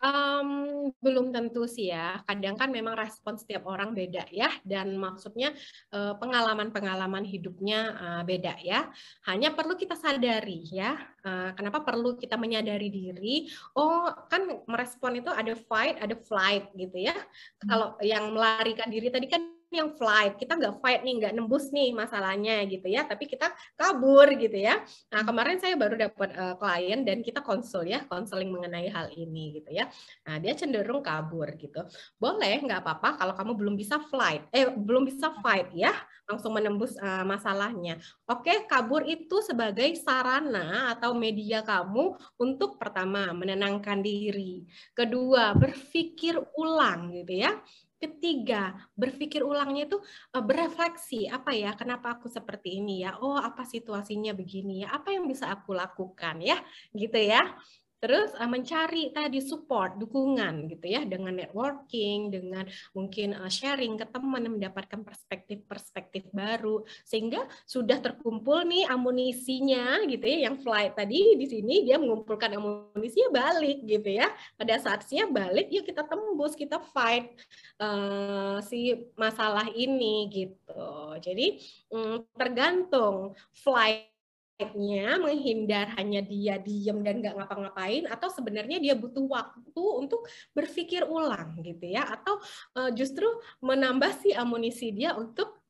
Um, 0.07 0.95
belum 1.03 1.35
tentu 1.35 1.67
sih 1.67 1.91
ya. 1.91 2.23
Kadang 2.23 2.55
kan 2.55 2.71
memang 2.71 2.95
respon 2.95 3.35
setiap 3.35 3.67
orang 3.67 3.91
beda 3.91 4.31
ya, 4.31 4.55
dan 4.63 4.95
maksudnya 4.95 5.51
eh, 5.91 6.15
pengalaman-pengalaman 6.15 7.27
hidupnya 7.27 7.81
uh, 7.99 8.23
beda 8.23 8.55
ya. 8.63 8.87
Hanya 9.27 9.51
perlu 9.51 9.75
kita 9.75 9.99
sadari 9.99 10.63
ya. 10.71 10.95
Uh, 11.27 11.51
kenapa 11.59 11.83
perlu 11.83 12.15
kita 12.15 12.39
menyadari 12.39 12.87
diri? 12.87 13.51
Oh, 13.75 14.07
kan 14.31 14.47
merespon 14.71 15.19
itu 15.19 15.27
ada 15.35 15.59
fight, 15.59 15.99
ada 15.99 16.15
flight 16.15 16.71
gitu 16.79 17.03
ya. 17.03 17.19
Hmm. 17.19 17.67
Kalau 17.67 17.89
yang 17.99 18.31
melarikan 18.31 18.87
diri 18.87 19.11
tadi 19.11 19.27
kan 19.27 19.56
yang 19.71 19.95
flight. 19.95 20.39
Kita 20.39 20.57
nggak 20.57 20.79
fight 20.79 21.01
nih 21.03 21.15
nggak 21.23 21.33
nembus 21.37 21.71
nih 21.75 21.91
masalahnya 21.93 22.63
gitu 22.71 22.87
ya. 22.87 23.05
Tapi 23.05 23.25
kita 23.27 23.51
kabur 23.75 24.31
gitu 24.39 24.57
ya. 24.57 24.83
Nah 25.13 25.23
kemarin 25.27 25.59
saya 25.59 25.75
baru 25.75 25.99
dapat 25.99 26.31
uh, 26.35 26.55
klien 26.59 27.03
dan 27.03 27.21
kita 27.21 27.43
konsul 27.43 27.87
ya 27.87 28.05
konseling 28.07 28.51
mengenai 28.51 28.89
hal 28.91 29.11
ini 29.15 29.61
gitu 29.61 29.71
ya. 29.75 29.91
Nah 30.27 30.39
dia 30.39 30.53
cenderung 30.55 31.03
kabur 31.03 31.51
gitu. 31.59 31.83
Boleh 32.17 32.63
nggak 32.63 32.81
apa-apa 32.83 33.19
kalau 33.19 33.35
kamu 33.35 33.53
belum 33.59 33.75
bisa 33.75 33.99
flight. 34.07 34.47
Eh 34.55 34.71
belum 34.71 35.07
bisa 35.07 35.35
fight 35.43 35.71
ya 35.75 35.93
langsung 36.27 36.55
menembus 36.55 36.99
uh, 36.99 37.23
masalahnya. 37.23 37.99
Oke 38.27 38.67
kabur 38.67 39.07
itu 39.07 39.43
sebagai 39.47 39.95
sarana 39.99 40.95
atau 40.95 41.15
media 41.15 41.63
kamu 41.63 42.19
untuk 42.39 42.79
pertama 42.79 43.31
menenangkan 43.31 44.03
diri. 44.03 44.67
Kedua 44.91 45.55
berpikir 45.55 46.39
ulang 46.59 47.15
gitu 47.15 47.47
ya 47.47 47.55
Ketiga, 47.97 48.77
berpikir 48.93 49.41
ulangnya 49.41 49.89
itu 49.89 49.97
uh, 50.37 50.45
berefleksi, 50.45 51.33
apa 51.33 51.57
ya, 51.57 51.73
kenapa 51.73 52.21
aku 52.21 52.29
seperti 52.29 52.77
ini 52.85 53.09
ya? 53.09 53.17
Oh, 53.25 53.41
apa 53.41 53.65
situasinya 53.65 54.37
begini 54.37 54.85
ya? 54.85 54.93
Apa 54.93 55.17
yang 55.17 55.25
bisa 55.25 55.49
aku 55.49 55.73
lakukan 55.73 56.45
ya? 56.45 56.61
Gitu 56.93 57.17
ya. 57.17 57.57
Terus 57.97 58.33
uh, 58.37 58.49
mencari 58.49 59.11
tadi 59.15 59.41
support, 59.41 59.97
dukungan 59.97 60.69
gitu 60.69 60.87
ya 60.87 61.03
dengan 61.09 61.33
networking, 61.33 62.29
dengan 62.29 62.65
mungkin 62.93 63.33
uh, 63.37 63.49
sharing 63.49 63.97
ke 63.97 64.05
teman 64.09 64.45
mendapatkan 64.47 65.01
perspektif-perspektif 65.01 66.29
baru 66.31 66.85
sehingga 67.09 67.49
sudah 67.65 67.99
terkumpul 68.05 68.69
nih 68.69 68.85
amunisinya 68.89 70.05
gitu 70.05 70.25
ya 70.25 70.49
yang 70.51 70.61
flight 70.61 70.93
tadi 70.93 71.35
di 71.41 71.47
sini 71.49 71.89
dia 71.89 71.97
mengumpulkan 71.97 72.53
amunisinya 72.57 73.31
balik 73.33 73.85
gitu 73.85 74.11
ya. 74.13 74.29
Pada 74.57 74.77
saatnya 74.77 75.29
balik 75.29 75.73
yuk 75.73 75.89
kita 75.89 76.05
tembus, 76.05 76.53
kita 76.53 76.81
fight 76.93 77.33
uh, 77.81 78.61
si 78.61 79.09
masalah 79.17 79.69
ini 79.73 80.29
gitu. 80.29 81.17
Jadi 81.21 81.61
um, 81.93 82.25
tergantung 82.37 83.33
flight 83.53 84.16
nya 84.57 85.21
menghindar 85.21 85.93
hanya 86.01 86.25
dia 86.25 86.57
diem 86.57 87.05
dan 87.05 87.21
nggak 87.21 87.37
ngapa-ngapain 87.37 88.09
atau 88.09 88.33
sebenarnya 88.33 88.81
dia 88.81 88.95
butuh 88.97 89.29
waktu 89.29 89.85
untuk 90.01 90.25
berpikir 90.57 91.05
ulang 91.05 91.61
gitu 91.61 91.85
ya? 91.85 92.09
Atau 92.09 92.41
uh, 92.81 92.91
justru 92.97 93.29
menambah 93.61 94.17
si 94.25 94.33
amunisi 94.33 94.97
dia 94.97 95.13
untuk 95.13 95.61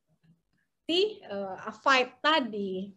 si 0.87 1.19
uh, 1.27 1.59
fight 1.83 2.23
tadi? 2.23 2.95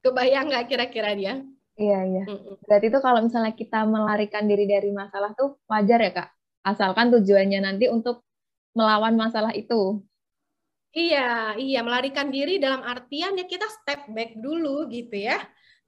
Kebayang 0.00 0.48
nggak 0.48 0.66
kira-kira 0.72 1.12
dia? 1.12 1.34
Iya 1.76 2.00
iya. 2.08 2.24
Berarti 2.64 2.86
itu 2.88 2.98
kalau 3.04 3.20
misalnya 3.20 3.52
kita 3.52 3.84
melarikan 3.84 4.48
diri 4.48 4.64
dari 4.64 4.88
masalah 4.92 5.36
tuh 5.36 5.60
wajar 5.68 6.00
ya 6.00 6.12
kak? 6.16 6.28
Asalkan 6.64 7.12
tujuannya 7.12 7.60
nanti 7.60 7.92
untuk 7.92 8.24
melawan 8.72 9.16
masalah 9.16 9.52
itu 9.52 10.00
Iya, 10.98 11.18
iya 11.62 11.78
melarikan 11.86 12.28
diri 12.34 12.52
dalam 12.64 12.82
artian 12.92 13.32
ya 13.38 13.44
kita 13.52 13.66
step 13.76 14.00
back 14.14 14.30
dulu 14.44 14.68
gitu 14.94 15.14
ya. 15.28 15.34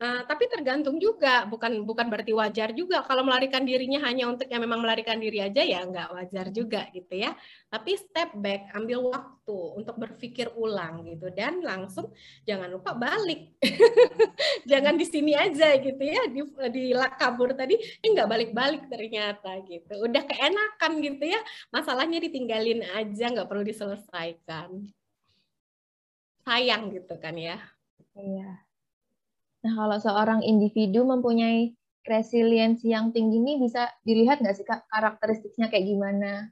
Uh, 0.03 0.27
tapi 0.27 0.51
tergantung 0.51 0.99
juga, 0.99 1.47
bukan 1.47 1.87
bukan 1.87 2.11
berarti 2.11 2.35
wajar 2.35 2.75
juga 2.75 3.07
kalau 3.07 3.23
melarikan 3.23 3.62
dirinya 3.62 4.03
hanya 4.03 4.27
untuk 4.27 4.51
yang 4.51 4.59
memang 4.67 4.83
melarikan 4.83 5.15
diri 5.23 5.38
aja 5.38 5.62
ya 5.62 5.87
nggak 5.87 6.11
wajar 6.11 6.51
juga 6.51 6.91
gitu 6.91 7.23
ya. 7.23 7.31
Tapi 7.71 7.95
step 7.95 8.35
back, 8.35 8.75
ambil 8.75 9.15
waktu 9.15 9.59
untuk 9.79 9.95
berpikir 10.03 10.51
ulang 10.59 11.07
gitu 11.07 11.31
dan 11.31 11.62
langsung 11.62 12.11
jangan 12.43 12.75
lupa 12.75 12.99
balik, 12.99 13.55
jangan 14.71 14.99
di 14.99 15.07
sini 15.07 15.38
aja 15.38 15.79
gitu 15.79 16.03
ya 16.03 16.27
di 16.27 16.43
di 16.51 16.85
kabur 17.15 17.55
tadi 17.55 17.79
ini 17.79 18.07
nggak 18.11 18.27
balik-balik 18.27 18.91
ternyata 18.91 19.55
gitu. 19.71 20.03
Udah 20.03 20.27
keenakan 20.27 20.99
gitu 20.99 21.31
ya, 21.31 21.38
masalahnya 21.71 22.19
ditinggalin 22.19 22.83
aja 22.91 23.31
nggak 23.31 23.47
perlu 23.47 23.62
diselesaikan. 23.62 24.83
Sayang 26.43 26.91
gitu 26.91 27.15
kan 27.23 27.38
ya. 27.38 27.62
Iya. 28.19 28.72
Nah, 29.62 29.72
kalau 29.79 29.98
seorang 30.03 30.40
individu 30.42 31.07
mempunyai 31.07 31.70
resiliensi 32.03 32.90
yang 32.90 33.14
tinggi 33.14 33.38
ini 33.38 33.62
bisa 33.62 33.87
dilihat 34.03 34.42
nggak 34.42 34.57
sih 34.59 34.66
kak 34.66 34.90
karakteristiknya 34.90 35.70
kayak 35.70 35.87
gimana? 35.87 36.51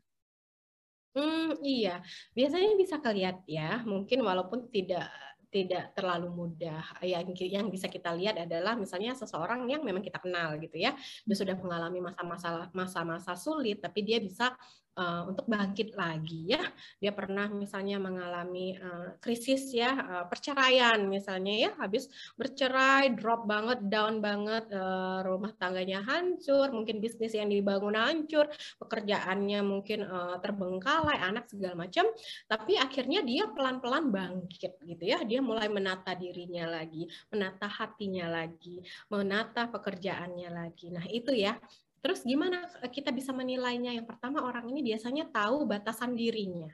Hmm, 1.10 1.58
iya, 1.66 2.06
biasanya 2.38 2.78
bisa 2.78 3.02
kelihatan 3.02 3.42
ya. 3.50 3.82
Mungkin 3.82 4.22
walaupun 4.22 4.70
tidak 4.70 5.10
tidak 5.50 5.90
terlalu 5.98 6.30
mudah. 6.30 6.78
Yang 7.02 7.34
yang 7.50 7.66
bisa 7.74 7.90
kita 7.90 8.14
lihat 8.14 8.38
adalah 8.38 8.78
misalnya 8.78 9.18
seseorang 9.18 9.66
yang 9.66 9.82
memang 9.82 10.06
kita 10.06 10.22
kenal 10.22 10.54
gitu 10.62 10.78
ya, 10.78 10.94
sudah 11.26 11.58
mengalami 11.58 11.98
masa-masa 11.98 12.70
masa-masa 12.70 13.34
sulit, 13.34 13.82
tapi 13.82 14.06
dia 14.06 14.22
bisa 14.22 14.54
uh, 15.00 15.22
untuk 15.24 15.48
bangkit 15.48 15.96
lagi 15.96 16.52
ya. 16.52 16.60
Dia 17.00 17.16
pernah 17.16 17.48
misalnya 17.48 17.96
mengalami 17.96 18.76
uh, 18.76 19.16
krisis 19.24 19.72
ya 19.72 19.96
uh, 19.96 20.24
perceraian 20.28 21.00
misalnya 21.08 21.54
ya, 21.56 21.70
habis 21.80 22.12
bercerai, 22.36 23.16
drop 23.16 23.48
banget, 23.48 23.80
down 23.88 24.20
banget, 24.20 24.68
uh, 24.76 25.24
rumah 25.24 25.56
tangganya 25.56 26.04
hancur, 26.04 26.68
mungkin 26.76 27.00
bisnis 27.00 27.32
yang 27.32 27.48
dibangun 27.48 27.96
hancur, 27.96 28.52
pekerjaannya 28.76 29.60
mungkin 29.64 30.04
uh, 30.04 30.36
terbengkalai, 30.44 31.16
anak 31.16 31.48
segala 31.48 31.88
macam, 31.88 32.04
tapi 32.46 32.76
akhirnya 32.76 33.24
dia 33.24 33.48
pelan-pelan 33.48 34.12
bangkit 34.12 34.76
gitu 34.84 35.04
ya. 35.04 35.24
Dia 35.24 35.40
mulai 35.40 35.72
menata 35.72 36.12
dirinya 36.12 36.68
lagi, 36.68 37.08
menata 37.32 37.66
hatinya 37.70 38.26
lagi, 38.28 38.82
menata 39.08 39.70
pekerjaannya 39.70 40.48
lagi. 40.50 40.90
Nah, 40.90 41.06
itu 41.06 41.32
ya 41.32 41.56
Terus 42.00 42.24
gimana 42.24 42.64
kita 42.88 43.12
bisa 43.12 43.30
menilainya? 43.36 43.92
Yang 43.92 44.08
pertama 44.08 44.40
orang 44.44 44.68
ini 44.72 44.80
biasanya 44.80 45.28
tahu 45.28 45.68
batasan 45.68 46.16
dirinya. 46.16 46.72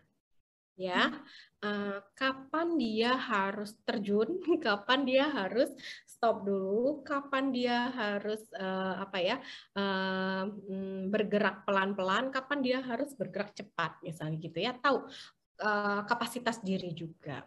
Ya, 0.77 1.09
uh, 1.65 2.05
kapan 2.13 2.77
dia 2.77 3.17
harus 3.17 3.73
terjun, 3.89 4.45
kapan 4.67 5.09
dia 5.09 5.25
harus 5.25 5.73
stop 6.05 6.45
dulu, 6.45 7.01
kapan 7.01 7.49
dia 7.49 7.89
harus 7.97 8.45
uh, 8.53 9.01
apa 9.01 9.19
ya 9.25 9.37
uh, 9.73 10.53
bergerak 11.09 11.65
pelan-pelan, 11.65 12.29
kapan 12.29 12.61
dia 12.61 12.79
harus 12.85 13.17
bergerak 13.17 13.57
cepat, 13.57 14.05
misalnya 14.05 14.37
gitu 14.37 14.59
ya. 14.61 14.77
Tahu 14.77 14.99
kapasitas 16.05 16.61
diri 16.61 16.93
juga. 16.93 17.41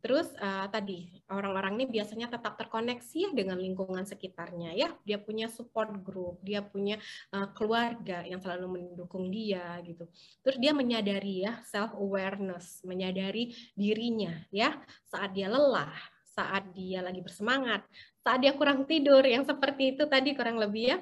Terus 0.00 0.32
uh, 0.40 0.64
tadi 0.72 1.12
orang-orang 1.28 1.76
ini 1.80 2.00
biasanya 2.00 2.32
tetap 2.32 2.56
terkoneksi 2.56 3.16
ya 3.28 3.30
dengan 3.36 3.60
lingkungan 3.60 4.08
sekitarnya 4.08 4.72
ya. 4.72 4.88
Dia 5.04 5.20
punya 5.20 5.52
support 5.52 5.92
group, 6.00 6.40
dia 6.40 6.64
punya 6.64 6.96
uh, 7.36 7.52
keluarga 7.52 8.24
yang 8.24 8.40
selalu 8.40 8.80
mendukung 8.80 9.28
dia 9.28 9.76
gitu. 9.84 10.08
Terus 10.40 10.56
dia 10.56 10.72
menyadari 10.72 11.44
ya 11.44 11.60
self 11.68 11.92
awareness, 11.92 12.80
menyadari 12.80 13.52
dirinya 13.76 14.40
ya 14.48 14.80
saat 15.04 15.36
dia 15.36 15.52
lelah, 15.52 15.92
saat 16.32 16.72
dia 16.72 17.04
lagi 17.04 17.20
bersemangat, 17.20 17.84
saat 18.24 18.40
dia 18.40 18.56
kurang 18.56 18.88
tidur 18.88 19.20
yang 19.20 19.44
seperti 19.44 19.96
itu 19.96 20.08
tadi 20.08 20.32
kurang 20.32 20.56
lebih 20.56 20.96
ya. 20.96 20.98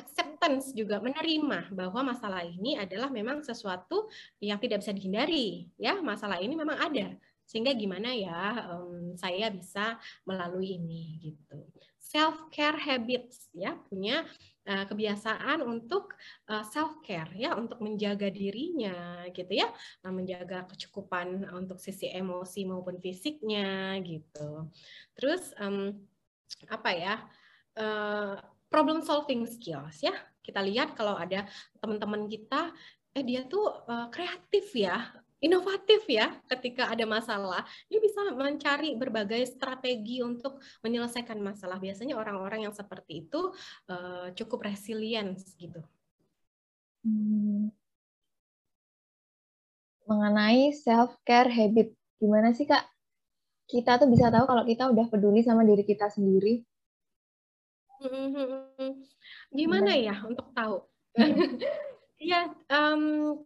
Acceptance 0.00 0.72
juga 0.72 1.04
menerima 1.04 1.68
bahwa 1.76 2.16
masalah 2.16 2.48
ini 2.48 2.80
adalah 2.80 3.12
memang 3.12 3.44
sesuatu 3.44 4.08
yang 4.40 4.56
tidak 4.56 4.80
bisa 4.80 4.96
dihindari 4.96 5.68
ya. 5.76 6.00
Masalah 6.00 6.40
ini 6.40 6.56
memang 6.56 6.80
ada 6.80 7.12
sehingga 7.48 7.72
gimana 7.72 8.12
ya 8.12 8.68
um, 8.76 9.16
saya 9.16 9.48
bisa 9.48 9.96
melalui 10.28 10.76
ini 10.76 11.16
gitu. 11.24 11.64
Self 11.96 12.52
care 12.52 12.76
habits 12.76 13.48
ya. 13.56 13.72
Punya 13.88 14.28
uh, 14.68 14.84
kebiasaan 14.84 15.64
untuk 15.64 16.12
uh, 16.52 16.60
eh, 16.60 16.64
self 16.68 17.00
care 17.00 17.32
ya. 17.32 17.56
Untuk 17.56 17.80
menjaga 17.80 18.28
dirinya 18.28 19.24
gitu 19.32 19.64
ya. 19.64 19.72
Uh, 20.04 20.12
menjaga 20.12 20.68
kecukupan 20.68 21.48
untuk 21.56 21.80
sisi 21.80 22.12
emosi 22.12 22.68
maupun 22.68 23.00
fisiknya 23.00 23.96
gitu. 24.04 24.68
Terus 25.16 25.56
um, 25.56 25.96
apa 26.68 26.90
ya 26.92 27.14
uh, 27.80 28.36
problem 28.68 29.00
solving 29.00 29.48
skills 29.48 30.04
ya. 30.04 30.12
Kita 30.44 30.60
lihat 30.60 30.92
kalau 30.92 31.16
ada 31.16 31.48
teman-teman 31.80 32.28
kita 32.28 32.76
eh 33.16 33.24
dia 33.24 33.48
tuh 33.48 33.72
uh, 33.88 34.12
kreatif 34.12 34.68
ya 34.76 35.00
inovatif 35.38 36.02
ya 36.10 36.34
ketika 36.50 36.90
ada 36.90 37.06
masalah. 37.06 37.62
Dia 37.86 38.02
bisa 38.02 38.26
mencari 38.34 38.98
berbagai 38.98 39.42
strategi 39.46 40.22
untuk 40.22 40.58
menyelesaikan 40.82 41.38
masalah. 41.38 41.78
Biasanya 41.78 42.18
orang-orang 42.18 42.66
yang 42.66 42.74
seperti 42.74 43.26
itu 43.26 43.54
uh, 43.90 44.30
cukup 44.34 44.66
resilient 44.66 45.38
gitu. 45.58 45.80
Hmm. 47.06 47.70
Mengenai 50.08 50.72
self 50.72 51.20
care 51.22 51.52
habit, 51.52 51.92
gimana 52.16 52.56
sih 52.56 52.64
kak? 52.64 52.88
Kita 53.68 54.00
tuh 54.00 54.08
bisa 54.08 54.32
tahu 54.32 54.48
kalau 54.48 54.64
kita 54.64 54.88
udah 54.88 55.06
peduli 55.12 55.44
sama 55.44 55.60
diri 55.60 55.84
kita 55.84 56.08
sendiri. 56.08 56.64
Hmm, 57.98 58.94
gimana 59.52 59.92
ya 59.92 60.16
untuk 60.24 60.48
tahu? 60.56 60.86
Iya, 62.18 62.50
um, 62.66 63.02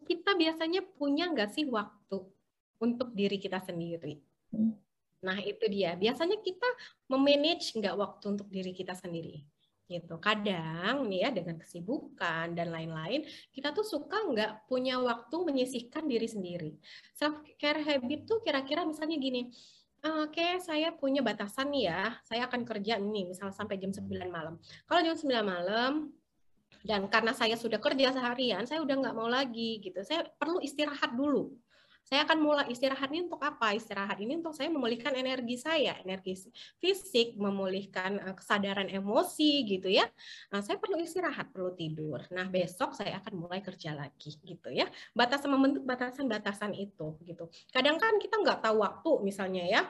kita 0.08 0.32
biasanya 0.32 0.80
punya 0.96 1.28
nggak 1.28 1.52
sih 1.52 1.68
waktu 1.68 2.24
untuk 2.80 3.12
diri 3.12 3.36
kita 3.36 3.60
sendiri? 3.60 4.16
Hmm. 4.48 4.74
Nah, 5.22 5.38
itu 5.44 5.68
dia. 5.68 5.94
Biasanya 5.94 6.40
kita 6.40 6.66
memanage 7.06 7.76
nggak 7.76 7.94
waktu 7.94 8.24
untuk 8.32 8.48
diri 8.48 8.72
kita 8.72 8.96
sendiri? 8.96 9.44
gitu. 9.92 10.16
Kadang 10.16 11.04
nih 11.12 11.28
ya 11.28 11.30
dengan 11.34 11.60
kesibukan 11.60 12.56
dan 12.56 12.72
lain-lain, 12.72 13.28
kita 13.52 13.76
tuh 13.76 13.84
suka 13.84 14.16
nggak 14.32 14.64
punya 14.64 14.96
waktu 14.96 15.36
menyisihkan 15.44 16.08
diri 16.08 16.28
sendiri. 16.28 16.72
Self 17.12 17.44
care 17.60 17.84
habit 17.84 18.24
tuh 18.24 18.40
kira-kira 18.40 18.88
misalnya 18.88 19.20
gini, 19.20 19.52
oke 20.00 20.32
okay, 20.32 20.52
saya 20.64 20.94
punya 20.96 21.20
batasan 21.20 21.68
nih 21.74 21.92
ya, 21.92 22.02
saya 22.24 22.48
akan 22.48 22.62
kerja 22.64 22.96
nih 22.96 23.28
misal 23.28 23.52
sampai 23.52 23.76
jam 23.76 23.92
9 23.92 24.08
malam. 24.32 24.56
Kalau 24.88 25.00
jam 25.04 25.16
9 25.18 25.44
malam 25.44 25.92
dan 26.82 27.06
karena 27.06 27.30
saya 27.30 27.54
sudah 27.54 27.78
kerja 27.78 28.10
seharian, 28.10 28.66
saya 28.66 28.82
udah 28.82 28.94
nggak 28.98 29.16
mau 29.16 29.30
lagi 29.30 29.78
gitu. 29.78 30.02
Saya 30.02 30.26
perlu 30.38 30.58
istirahat 30.58 31.14
dulu 31.14 31.54
saya 32.02 32.26
akan 32.26 32.38
mulai 32.42 32.66
istirahat 32.68 33.08
ini 33.14 33.24
untuk 33.30 33.40
apa? 33.40 33.72
Istirahat 33.72 34.18
ini 34.18 34.36
untuk 34.36 34.52
saya 34.52 34.68
memulihkan 34.68 35.14
energi 35.14 35.56
saya, 35.56 35.96
energi 36.02 36.34
fisik, 36.82 37.38
memulihkan 37.38 38.18
uh, 38.20 38.34
kesadaran 38.34 38.90
emosi 38.90 39.64
gitu 39.64 39.88
ya. 39.88 40.04
Nah, 40.50 40.60
saya 40.60 40.76
perlu 40.76 40.98
istirahat, 40.98 41.54
perlu 41.54 41.72
tidur. 41.72 42.20
Nah, 42.34 42.50
besok 42.50 42.98
saya 42.98 43.22
akan 43.22 43.46
mulai 43.46 43.62
kerja 43.62 43.94
lagi 43.94 44.36
gitu 44.42 44.68
ya. 44.74 44.90
Batasan 45.14 45.54
membentuk 45.54 45.86
batasan-batasan 45.86 46.74
itu 46.74 47.16
gitu. 47.22 47.48
Kadang 47.70 47.96
kan 47.96 48.18
kita 48.18 48.38
nggak 48.42 48.60
tahu 48.60 48.82
waktu 48.82 49.10
misalnya 49.22 49.64
ya. 49.64 49.82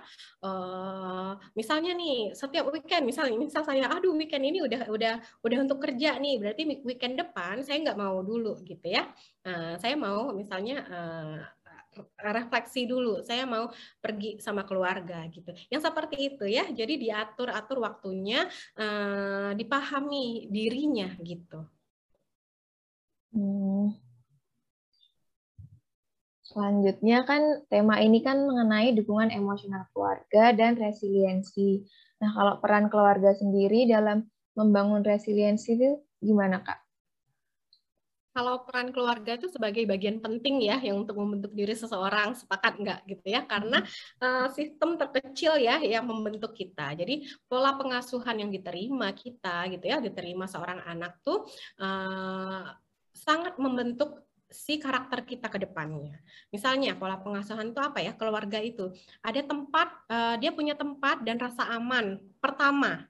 Uh, 0.45 1.35
misalnya 1.57 1.97
nih 1.97 2.37
setiap 2.37 2.69
weekend 2.71 3.09
misalnya 3.09 3.35
misal 3.41 3.65
saya 3.65 3.89
aduh 3.89 4.15
weekend 4.15 4.45
ini 4.47 4.63
udah 4.63 4.87
udah 4.93 5.15
udah 5.43 5.59
untuk 5.59 5.83
kerja 5.83 6.21
nih, 6.21 6.39
berarti 6.39 6.63
weekend 6.85 7.19
depan 7.19 7.65
saya 7.65 7.83
nggak 7.83 7.99
mau 7.99 8.21
dulu 8.23 8.61
gitu 8.63 8.87
ya. 8.87 9.11
Uh, 9.43 9.75
saya 9.81 9.99
mau 9.99 10.31
misalnya 10.31 10.77
uh, 10.87 11.41
refleksi 12.19 12.89
dulu 12.89 13.21
saya 13.21 13.45
mau 13.45 13.69
pergi 14.01 14.41
sama 14.41 14.65
keluarga 14.65 15.25
gitu. 15.29 15.53
Yang 15.69 15.83
seperti 15.93 16.17
itu 16.33 16.45
ya 16.49 16.65
jadi 16.73 16.95
diatur 16.97 17.53
atur 17.53 17.85
waktunya 17.85 18.49
uh, 18.81 19.53
dipahami 19.57 20.49
dirinya 20.49 21.13
gitu. 21.21 21.65
Hmm. 23.33 23.97
selanjutnya 26.45 27.25
kan 27.25 27.65
tema 27.73 27.97
ini 27.97 28.21
kan 28.21 28.45
mengenai 28.45 28.93
dukungan 28.93 29.33
emosional 29.33 29.89
keluarga 29.97 30.53
dan 30.53 30.77
resiliensi. 30.77 31.81
Nah 32.21 32.29
kalau 32.29 32.61
peran 32.61 32.93
keluarga 32.93 33.33
sendiri 33.33 33.89
dalam 33.89 34.29
membangun 34.53 35.01
resiliensi 35.01 35.81
itu 35.81 35.97
gimana 36.21 36.61
kak 36.61 36.77
kalau 38.33 38.65
peran 38.65 38.91
keluarga 38.91 39.37
itu 39.37 39.49
sebagai 39.53 39.85
bagian 39.85 40.19
penting 40.19 40.65
ya 40.65 40.81
yang 40.81 41.05
untuk 41.05 41.21
membentuk 41.21 41.53
diri 41.53 41.77
seseorang 41.77 42.33
sepakat 42.33 42.81
enggak 42.81 43.01
gitu 43.05 43.27
ya 43.29 43.45
karena 43.45 43.85
uh, 44.25 44.49
sistem 44.51 44.97
terkecil 44.97 45.61
ya 45.61 45.79
yang 45.85 46.09
membentuk 46.09 46.57
kita 46.57 46.97
jadi 46.97 47.23
pola 47.47 47.77
pengasuhan 47.77 48.41
yang 48.41 48.51
diterima 48.51 49.13
kita 49.13 49.69
gitu 49.71 49.85
ya 49.85 50.01
diterima 50.01 50.49
seorang 50.49 50.81
anak 50.89 51.21
tuh 51.21 51.45
uh, 51.79 52.73
sangat 53.13 53.61
membentuk 53.61 54.25
si 54.53 54.77
karakter 54.77 55.25
kita 55.25 55.49
ke 55.49 55.65
depannya. 55.65 56.21
Misalnya 56.53 56.93
pola 56.95 57.17
pengasuhan 57.17 57.73
itu 57.73 57.81
apa 57.81 58.05
ya? 58.05 58.13
Keluarga 58.13 58.61
itu 58.61 58.93
ada 59.25 59.41
tempat 59.41 59.89
uh, 60.13 60.37
dia 60.37 60.53
punya 60.53 60.77
tempat 60.77 61.25
dan 61.25 61.41
rasa 61.41 61.73
aman 61.73 62.21
pertama 62.37 63.09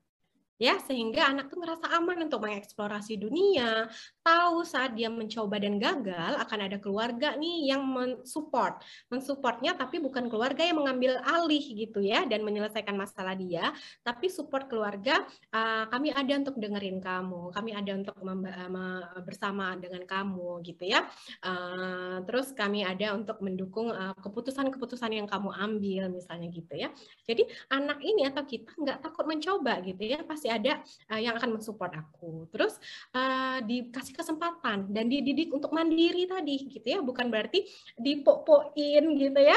ya 0.63 0.79
sehingga 0.79 1.27
anak 1.27 1.51
tuh 1.51 1.59
ngerasa 1.59 1.91
aman 1.99 2.31
untuk 2.31 2.47
mengeksplorasi 2.47 3.19
dunia. 3.19 3.91
Tahu 4.23 4.63
saat 4.63 4.95
dia 4.95 5.11
mencoba 5.11 5.59
dan 5.59 5.83
gagal 5.83 6.39
akan 6.39 6.59
ada 6.71 6.79
keluarga 6.79 7.35
nih 7.35 7.75
yang 7.75 7.83
mensupport. 7.83 8.79
Mensupportnya 9.11 9.75
tapi 9.75 9.99
bukan 9.99 10.31
keluarga 10.31 10.63
yang 10.63 10.79
mengambil 10.79 11.19
alih 11.27 11.67
gitu 11.75 11.99
ya 11.99 12.23
dan 12.31 12.47
menyelesaikan 12.47 12.95
masalah 12.95 13.35
dia 13.35 13.75
tapi 14.07 14.31
support 14.31 14.71
keluarga 14.71 15.27
uh, 15.51 15.91
kami 15.91 16.15
ada 16.15 16.39
untuk 16.39 16.55
dengerin 16.63 17.03
kamu 17.03 17.51
kami 17.51 17.75
ada 17.75 17.93
untuk 17.99 18.15
bersama 19.27 19.75
dengan 19.75 20.07
kamu 20.07 20.63
gitu 20.63 20.87
ya. 20.87 21.11
Uh, 21.43 22.23
terus 22.31 22.55
kami 22.55 22.87
ada 22.87 23.19
untuk 23.19 23.43
mendukung 23.43 23.91
keputusan-keputusan 24.23 25.11
uh, 25.11 25.17
yang 25.19 25.27
kamu 25.27 25.51
ambil 25.51 26.03
misalnya 26.15 26.47
gitu 26.55 26.79
ya. 26.79 26.95
Jadi 27.27 27.49
anak 27.75 27.99
ini 28.05 28.31
atau 28.31 28.47
kita 28.47 28.71
nggak 28.79 28.99
takut 29.03 29.27
mencoba 29.27 29.83
gitu 29.83 30.03
ya 30.07 30.23
pasti 30.23 30.52
ada 30.53 30.73
uh, 31.09 31.21
yang 31.21 31.35
akan 31.39 31.57
mensupport 31.57 31.93
aku. 31.97 32.49
Terus 32.53 32.77
uh, 33.17 33.65
dikasih 33.65 34.13
kesempatan 34.13 34.93
dan 34.93 35.05
dididik 35.09 35.49
untuk 35.53 35.73
mandiri 35.73 36.29
tadi 36.29 36.69
gitu 36.69 36.87
ya, 36.87 37.01
bukan 37.01 37.33
berarti 37.33 37.65
dipopoin 37.97 39.05
gitu 39.17 39.41
ya 39.41 39.57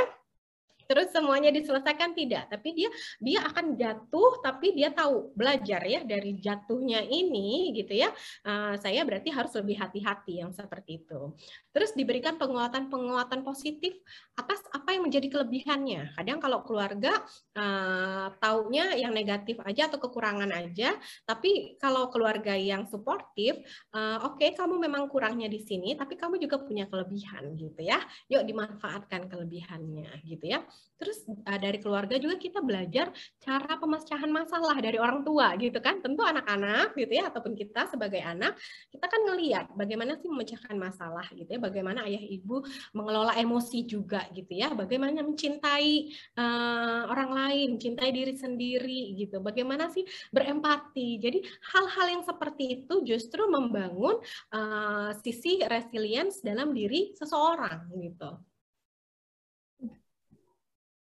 terus 0.86 1.10
semuanya 1.12 1.50
diselesaikan? 1.52 2.14
Tidak. 2.16 2.54
Tapi 2.54 2.70
dia 2.74 2.90
dia 3.20 3.40
akan 3.44 3.76
jatuh 3.76 4.40
tapi 4.40 4.78
dia 4.78 4.94
tahu 4.94 5.34
belajar 5.36 5.82
ya 5.84 6.02
dari 6.06 6.38
jatuhnya 6.38 7.04
ini 7.06 7.76
gitu 7.76 7.94
ya. 7.98 8.10
Uh, 8.46 8.78
saya 8.80 9.02
berarti 9.04 9.30
harus 9.34 9.52
lebih 9.58 9.78
hati-hati 9.82 10.42
yang 10.46 10.52
seperti 10.54 11.04
itu. 11.06 11.34
Terus 11.76 11.92
diberikan 11.98 12.40
penguatan-penguatan 12.40 13.44
positif 13.44 13.98
atas 14.38 14.64
apa 14.72 14.96
yang 14.96 15.08
menjadi 15.08 15.28
kelebihannya. 15.28 16.16
Kadang 16.16 16.40
kalau 16.40 16.64
keluarga 16.64 17.20
uh, 17.58 18.32
taunya 18.40 18.96
yang 18.96 19.12
negatif 19.12 19.60
aja 19.64 19.92
atau 19.92 20.00
kekurangan 20.00 20.50
aja 20.56 20.96
tapi 21.26 21.76
kalau 21.82 22.08
keluarga 22.12 22.54
yang 22.56 22.88
suportif 22.88 23.58
uh, 23.96 24.24
oke 24.24 24.40
okay, 24.40 24.56
kamu 24.56 24.78
memang 24.88 25.08
kurangnya 25.12 25.48
di 25.48 25.60
sini 25.62 25.98
tapi 25.98 26.16
kamu 26.16 26.40
juga 26.40 26.62
punya 26.62 26.88
kelebihan 26.88 27.56
gitu 27.58 27.82
ya. 27.82 28.00
Yuk 28.32 28.44
dimanfaatkan 28.48 29.28
kelebihannya 29.28 30.24
gitu 30.26 30.46
ya 30.52 30.64
Terus 30.96 31.28
uh, 31.28 31.60
dari 31.60 31.80
keluarga 31.84 32.16
juga 32.16 32.40
kita 32.40 32.64
belajar 32.64 33.12
cara 33.44 33.76
pemecahan 33.76 34.32
masalah 34.32 34.80
dari 34.80 34.96
orang 34.96 35.28
tua 35.28 35.52
gitu 35.60 35.80
kan. 35.84 36.00
Tentu 36.00 36.24
anak-anak 36.24 36.96
gitu 36.96 37.12
ya 37.12 37.28
ataupun 37.28 37.54
kita 37.54 37.92
sebagai 37.92 38.24
anak 38.24 38.56
kita 38.88 39.06
kan 39.12 39.22
ngelihat 39.28 39.76
bagaimana 39.76 40.16
sih 40.16 40.32
memecahkan 40.32 40.76
masalah 40.80 41.28
gitu 41.36 41.52
ya. 41.52 41.60
Bagaimana 41.60 42.08
ayah 42.08 42.24
ibu 42.24 42.64
mengelola 42.96 43.36
emosi 43.36 43.84
juga 43.84 44.24
gitu 44.32 44.56
ya. 44.56 44.72
Bagaimana 44.72 45.20
mencintai 45.20 46.16
uh, 46.40 47.12
orang 47.12 47.32
lain, 47.36 47.68
mencintai 47.76 48.12
diri 48.16 48.34
sendiri 48.40 49.20
gitu. 49.20 49.44
Bagaimana 49.44 49.92
sih 49.92 50.08
berempati. 50.32 51.20
Jadi 51.20 51.44
hal-hal 51.76 52.08
yang 52.20 52.24
seperti 52.24 52.64
itu 52.84 53.04
justru 53.04 53.44
membangun 53.52 54.16
uh, 54.56 55.12
sisi 55.20 55.60
resilience 55.68 56.40
dalam 56.40 56.72
diri 56.72 57.12
seseorang 57.20 57.92
gitu. 58.00 58.55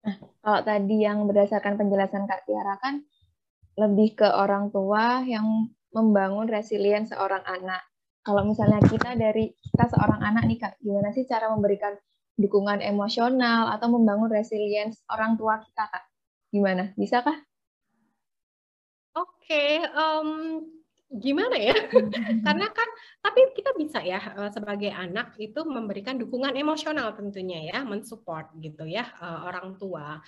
Nah, 0.03 0.15
kalau 0.43 0.61
tadi 0.67 1.07
yang 1.07 1.23
berdasarkan 1.23 1.79
penjelasan 1.79 2.27
Kak 2.27 2.43
Tiara 2.43 2.75
kan 2.83 3.03
lebih 3.79 4.19
ke 4.19 4.27
orang 4.27 4.69
tua 4.69 5.23
yang 5.23 5.71
membangun 5.95 6.45
resilience 6.51 7.15
seorang 7.15 7.41
anak. 7.47 7.81
Kalau 8.23 8.43
misalnya 8.47 8.79
kita 8.83 9.15
dari 9.15 9.51
kita 9.51 9.91
seorang 9.95 10.19
anak 10.23 10.43
nih 10.47 10.59
Kak, 10.59 10.73
gimana 10.83 11.11
sih 11.15 11.23
cara 11.23 11.47
memberikan 11.51 11.95
dukungan 12.35 12.81
emosional 12.81 13.71
atau 13.71 13.87
membangun 13.93 14.31
resilience 14.31 15.01
orang 15.07 15.39
tua 15.39 15.63
kita 15.63 15.87
Kak? 15.87 16.03
Gimana? 16.51 16.91
Bisa 16.99 17.23
kah? 17.23 17.35
Oke, 19.13 19.45
okay, 19.45 19.71
um, 19.93 20.61
gimana 21.13 21.55
ya? 21.57 21.73
Karena 22.45 22.67
kan 22.73 22.89
tapi 23.23 23.53
kita 23.53 23.71
bisa 23.77 24.01
ya 24.01 24.19
eh, 24.19 24.51
sebagai 24.51 24.91
anak 24.91 25.37
itu 25.37 25.61
memberikan 25.63 26.17
dukungan 26.17 26.57
emosional 26.57 27.13
tentunya 27.13 27.69
ya, 27.69 27.85
mensupport 27.85 28.49
gitu 28.59 28.83
ya 28.89 29.05
eh, 29.21 29.39
orang 29.45 29.77
tua 29.77 30.19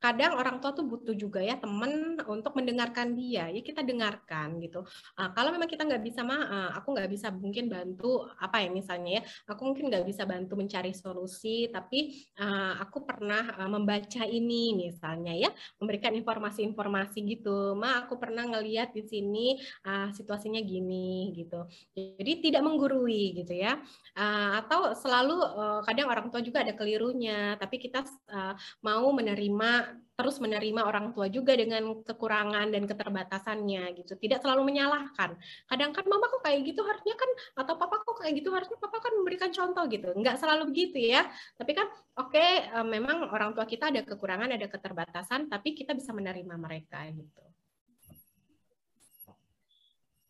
kadang 0.00 0.32
orang 0.40 0.58
tua 0.64 0.72
tuh 0.72 0.88
butuh 0.88 1.12
juga 1.12 1.44
ya 1.44 1.60
temen 1.60 2.16
untuk 2.24 2.56
mendengarkan 2.56 3.12
dia. 3.12 3.52
Ya 3.52 3.60
kita 3.60 3.84
dengarkan 3.84 4.56
gitu. 4.64 4.82
Uh, 5.14 5.30
kalau 5.36 5.52
memang 5.52 5.68
kita 5.68 5.84
nggak 5.84 6.00
bisa 6.00 6.24
mah 6.24 6.40
uh, 6.40 6.70
aku 6.80 6.96
nggak 6.96 7.10
bisa 7.12 7.28
mungkin 7.28 7.68
bantu 7.68 8.24
apa 8.40 8.64
ya 8.64 8.72
misalnya 8.72 9.20
ya 9.20 9.22
aku 9.46 9.62
mungkin 9.68 9.92
nggak 9.92 10.08
bisa 10.08 10.24
bantu 10.24 10.56
mencari 10.56 10.96
solusi 10.96 11.68
tapi 11.68 12.24
uh, 12.40 12.80
aku 12.80 13.04
pernah 13.04 13.60
uh, 13.60 13.68
membaca 13.68 14.24
ini 14.24 14.88
misalnya 14.88 15.36
ya 15.36 15.52
memberikan 15.76 16.16
informasi-informasi 16.16 17.18
gitu. 17.28 17.76
Ma 17.76 18.02
aku 18.02 18.16
pernah 18.16 18.48
ngeliat 18.48 18.96
di 18.96 19.04
sini 19.04 19.60
uh, 19.84 20.08
situasinya 20.16 20.64
gini 20.64 21.36
gitu. 21.36 21.68
Jadi 21.92 22.50
tidak 22.50 22.64
menggurui 22.64 23.36
gitu 23.36 23.52
ya. 23.52 23.76
Uh, 24.16 24.64
atau 24.64 24.96
selalu 24.96 25.36
uh, 25.36 25.80
kadang 25.84 26.08
orang 26.08 26.32
tua 26.32 26.40
juga 26.40 26.64
ada 26.64 26.72
kelirunya 26.72 27.54
tapi 27.60 27.76
kita 27.76 28.02
uh, 28.32 28.54
mau 28.80 29.12
menerima 29.12 29.89
terus 30.14 30.36
menerima 30.36 30.84
orang 30.84 31.16
tua 31.16 31.32
juga 31.32 31.56
dengan 31.56 32.04
kekurangan 32.04 32.68
dan 32.68 32.84
keterbatasannya 32.84 33.96
gitu. 34.02 34.16
Tidak 34.16 34.40
selalu 34.44 34.68
menyalahkan. 34.68 35.36
Kadang 35.66 35.90
kan 35.96 36.04
mama 36.04 36.28
kok 36.28 36.44
kayak 36.44 36.60
gitu 36.68 36.84
harusnya 36.84 37.16
kan 37.16 37.30
atau 37.64 37.74
papa 37.80 38.04
kok 38.04 38.20
kayak 38.20 38.34
gitu 38.40 38.52
harusnya 38.52 38.76
papa 38.76 39.00
kan 39.00 39.12
memberikan 39.16 39.50
contoh 39.50 39.84
gitu. 39.88 40.12
Enggak 40.12 40.36
selalu 40.36 40.68
begitu 40.70 41.00
ya. 41.00 41.24
Tapi 41.56 41.72
kan 41.72 41.88
oke 42.20 42.36
okay, 42.36 42.68
eh, 42.68 42.86
memang 42.86 43.32
orang 43.32 43.56
tua 43.56 43.64
kita 43.64 43.88
ada 43.88 44.04
kekurangan, 44.04 44.52
ada 44.52 44.66
keterbatasan, 44.68 45.48
tapi 45.48 45.72
kita 45.72 45.96
bisa 45.96 46.12
menerima 46.12 46.54
mereka 46.60 47.04
gitu. 47.10 47.44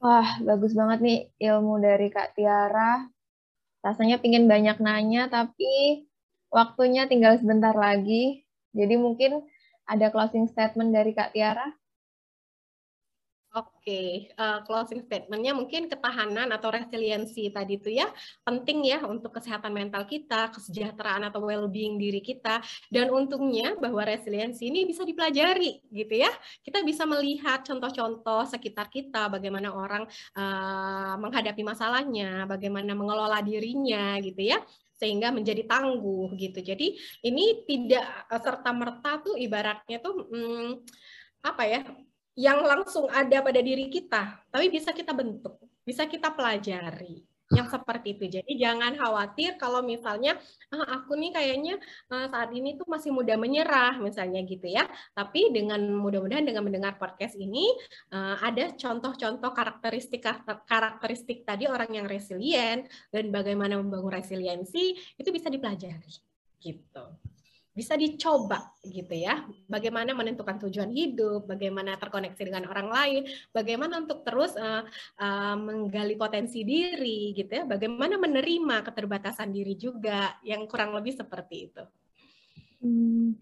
Wah, 0.00 0.40
bagus 0.40 0.72
banget 0.72 0.98
nih 1.04 1.18
ilmu 1.52 1.76
dari 1.76 2.08
Kak 2.08 2.32
Tiara. 2.32 3.04
Rasanya 3.84 4.16
pingin 4.16 4.48
banyak 4.48 4.80
nanya, 4.80 5.28
tapi 5.28 6.08
waktunya 6.48 7.04
tinggal 7.04 7.36
sebentar 7.36 7.76
lagi. 7.76 8.48
Jadi 8.70 8.94
mungkin 8.98 9.42
ada 9.86 10.06
closing 10.14 10.46
statement 10.46 10.94
dari 10.94 11.10
Kak 11.16 11.34
Tiara? 11.34 11.66
Oke, 13.50 13.66
okay. 13.82 14.10
uh, 14.38 14.42
eh, 14.46 14.58
closing 14.62 15.02
statementnya 15.02 15.50
mungkin 15.50 15.90
ketahanan 15.90 16.54
atau 16.54 16.70
resiliensi 16.70 17.50
tadi 17.50 17.82
itu 17.82 17.90
ya 17.90 18.06
penting 18.46 18.86
ya 18.86 19.02
untuk 19.02 19.34
kesehatan 19.34 19.74
mental 19.74 20.06
kita, 20.06 20.54
kesejahteraan 20.54 21.26
atau 21.26 21.42
well-being 21.42 21.98
diri 21.98 22.22
kita. 22.22 22.62
Dan 22.86 23.10
untungnya 23.10 23.74
bahwa 23.74 24.06
resiliensi 24.06 24.70
ini 24.70 24.86
bisa 24.86 25.02
dipelajari 25.02 25.82
gitu 25.90 26.14
ya. 26.14 26.30
Kita 26.62 26.86
bisa 26.86 27.02
melihat 27.10 27.66
contoh-contoh 27.66 28.46
sekitar 28.46 28.86
kita, 28.86 29.26
bagaimana 29.26 29.74
orang 29.74 30.06
uh, 30.38 31.18
menghadapi 31.18 31.66
masalahnya, 31.66 32.46
bagaimana 32.46 32.94
mengelola 32.94 33.42
dirinya 33.42 34.14
gitu 34.22 34.46
ya 34.46 34.62
sehingga 35.00 35.32
menjadi 35.32 35.64
tangguh 35.64 36.36
gitu. 36.36 36.60
Jadi 36.60 37.00
ini 37.24 37.64
tidak 37.64 38.04
eh, 38.28 38.40
serta 38.44 38.70
merta 38.76 39.24
tuh 39.24 39.40
ibaratnya 39.40 39.96
tuh 40.04 40.28
hmm, 40.28 40.84
apa 41.40 41.62
ya 41.64 41.80
yang 42.36 42.60
langsung 42.60 43.08
ada 43.08 43.40
pada 43.40 43.60
diri 43.64 43.88
kita, 43.88 44.44
tapi 44.52 44.68
bisa 44.68 44.92
kita 44.92 45.16
bentuk, 45.16 45.56
bisa 45.82 46.04
kita 46.04 46.30
pelajari 46.30 47.29
yang 47.50 47.66
seperti 47.66 48.14
itu. 48.14 48.24
Jadi 48.40 48.52
jangan 48.58 48.94
khawatir 48.94 49.58
kalau 49.58 49.82
misalnya 49.82 50.38
ah, 50.70 51.02
aku 51.02 51.18
nih 51.18 51.34
kayaknya 51.34 51.74
ah, 52.08 52.30
saat 52.30 52.54
ini 52.54 52.78
tuh 52.78 52.86
masih 52.86 53.10
mudah 53.10 53.34
menyerah 53.34 53.98
misalnya 53.98 54.40
gitu 54.46 54.70
ya. 54.70 54.86
Tapi 55.12 55.50
dengan 55.50 55.82
mudah-mudahan 55.98 56.46
dengan 56.46 56.62
mendengar 56.62 56.94
podcast 56.96 57.34
ini 57.34 57.66
ah, 58.14 58.38
ada 58.38 58.70
contoh-contoh 58.74 59.50
karakteristik 59.50 60.22
karakteristik 60.66 61.42
tadi 61.42 61.66
orang 61.66 61.90
yang 61.90 62.06
resilient 62.06 62.86
dan 63.10 63.34
bagaimana 63.34 63.78
membangun 63.78 64.14
resiliensi 64.14 64.94
itu 65.18 65.28
bisa 65.34 65.50
dipelajari 65.50 66.14
gitu 66.60 67.29
bisa 67.70 67.94
dicoba 67.94 68.74
gitu 68.82 69.14
ya. 69.14 69.46
Bagaimana 69.70 70.10
menentukan 70.10 70.58
tujuan 70.66 70.90
hidup, 70.90 71.46
bagaimana 71.46 71.94
terkoneksi 71.96 72.42
dengan 72.42 72.66
orang 72.66 72.88
lain, 72.90 73.22
bagaimana 73.54 74.02
untuk 74.02 74.26
terus 74.26 74.58
uh, 74.58 74.82
uh, 75.16 75.56
menggali 75.56 76.18
potensi 76.18 76.66
diri 76.66 77.30
gitu 77.32 77.62
ya. 77.62 77.64
Bagaimana 77.64 78.18
menerima 78.18 78.82
keterbatasan 78.82 79.54
diri 79.54 79.78
juga 79.78 80.34
yang 80.42 80.66
kurang 80.66 80.92
lebih 80.98 81.14
seperti 81.14 81.56
itu. 81.70 81.84
Hmm. 82.82 83.38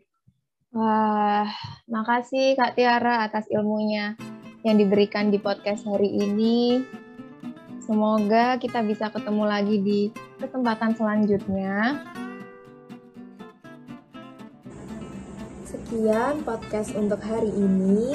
Wah, 0.68 1.48
makasih 1.88 2.52
Kak 2.52 2.76
Tiara 2.76 3.24
atas 3.24 3.48
ilmunya 3.48 4.20
yang 4.68 4.76
diberikan 4.76 5.32
di 5.32 5.40
podcast 5.40 5.88
hari 5.88 6.12
ini. 6.12 6.84
Semoga 7.80 8.60
kita 8.60 8.84
bisa 8.84 9.08
ketemu 9.08 9.48
lagi 9.48 9.80
di 9.80 10.00
kesempatan 10.36 10.92
selanjutnya. 10.92 12.04
Sekian 15.88 16.44
podcast 16.44 16.92
untuk 16.92 17.16
hari 17.24 17.48
ini. 17.48 18.12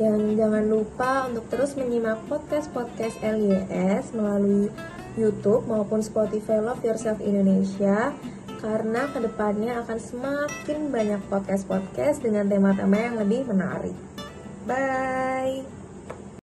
Dan 0.00 0.32
jangan 0.32 0.64
lupa 0.64 1.28
untuk 1.28 1.44
terus 1.52 1.76
menyimak 1.76 2.24
podcast-podcast 2.24 3.20
LYS 3.20 4.16
melalui 4.16 4.72
YouTube 5.12 5.68
maupun 5.68 6.00
Spotify 6.00 6.56
Love 6.56 6.80
Yourself 6.80 7.20
Indonesia 7.20 8.16
karena 8.64 9.12
ke 9.12 9.20
depannya 9.20 9.76
akan 9.84 10.00
semakin 10.00 10.88
banyak 10.88 11.20
podcast-podcast 11.28 12.24
dengan 12.24 12.48
tema-tema 12.48 12.96
yang 12.96 13.20
lebih 13.20 13.44
menarik. 13.44 13.96
Bye! 14.64 15.79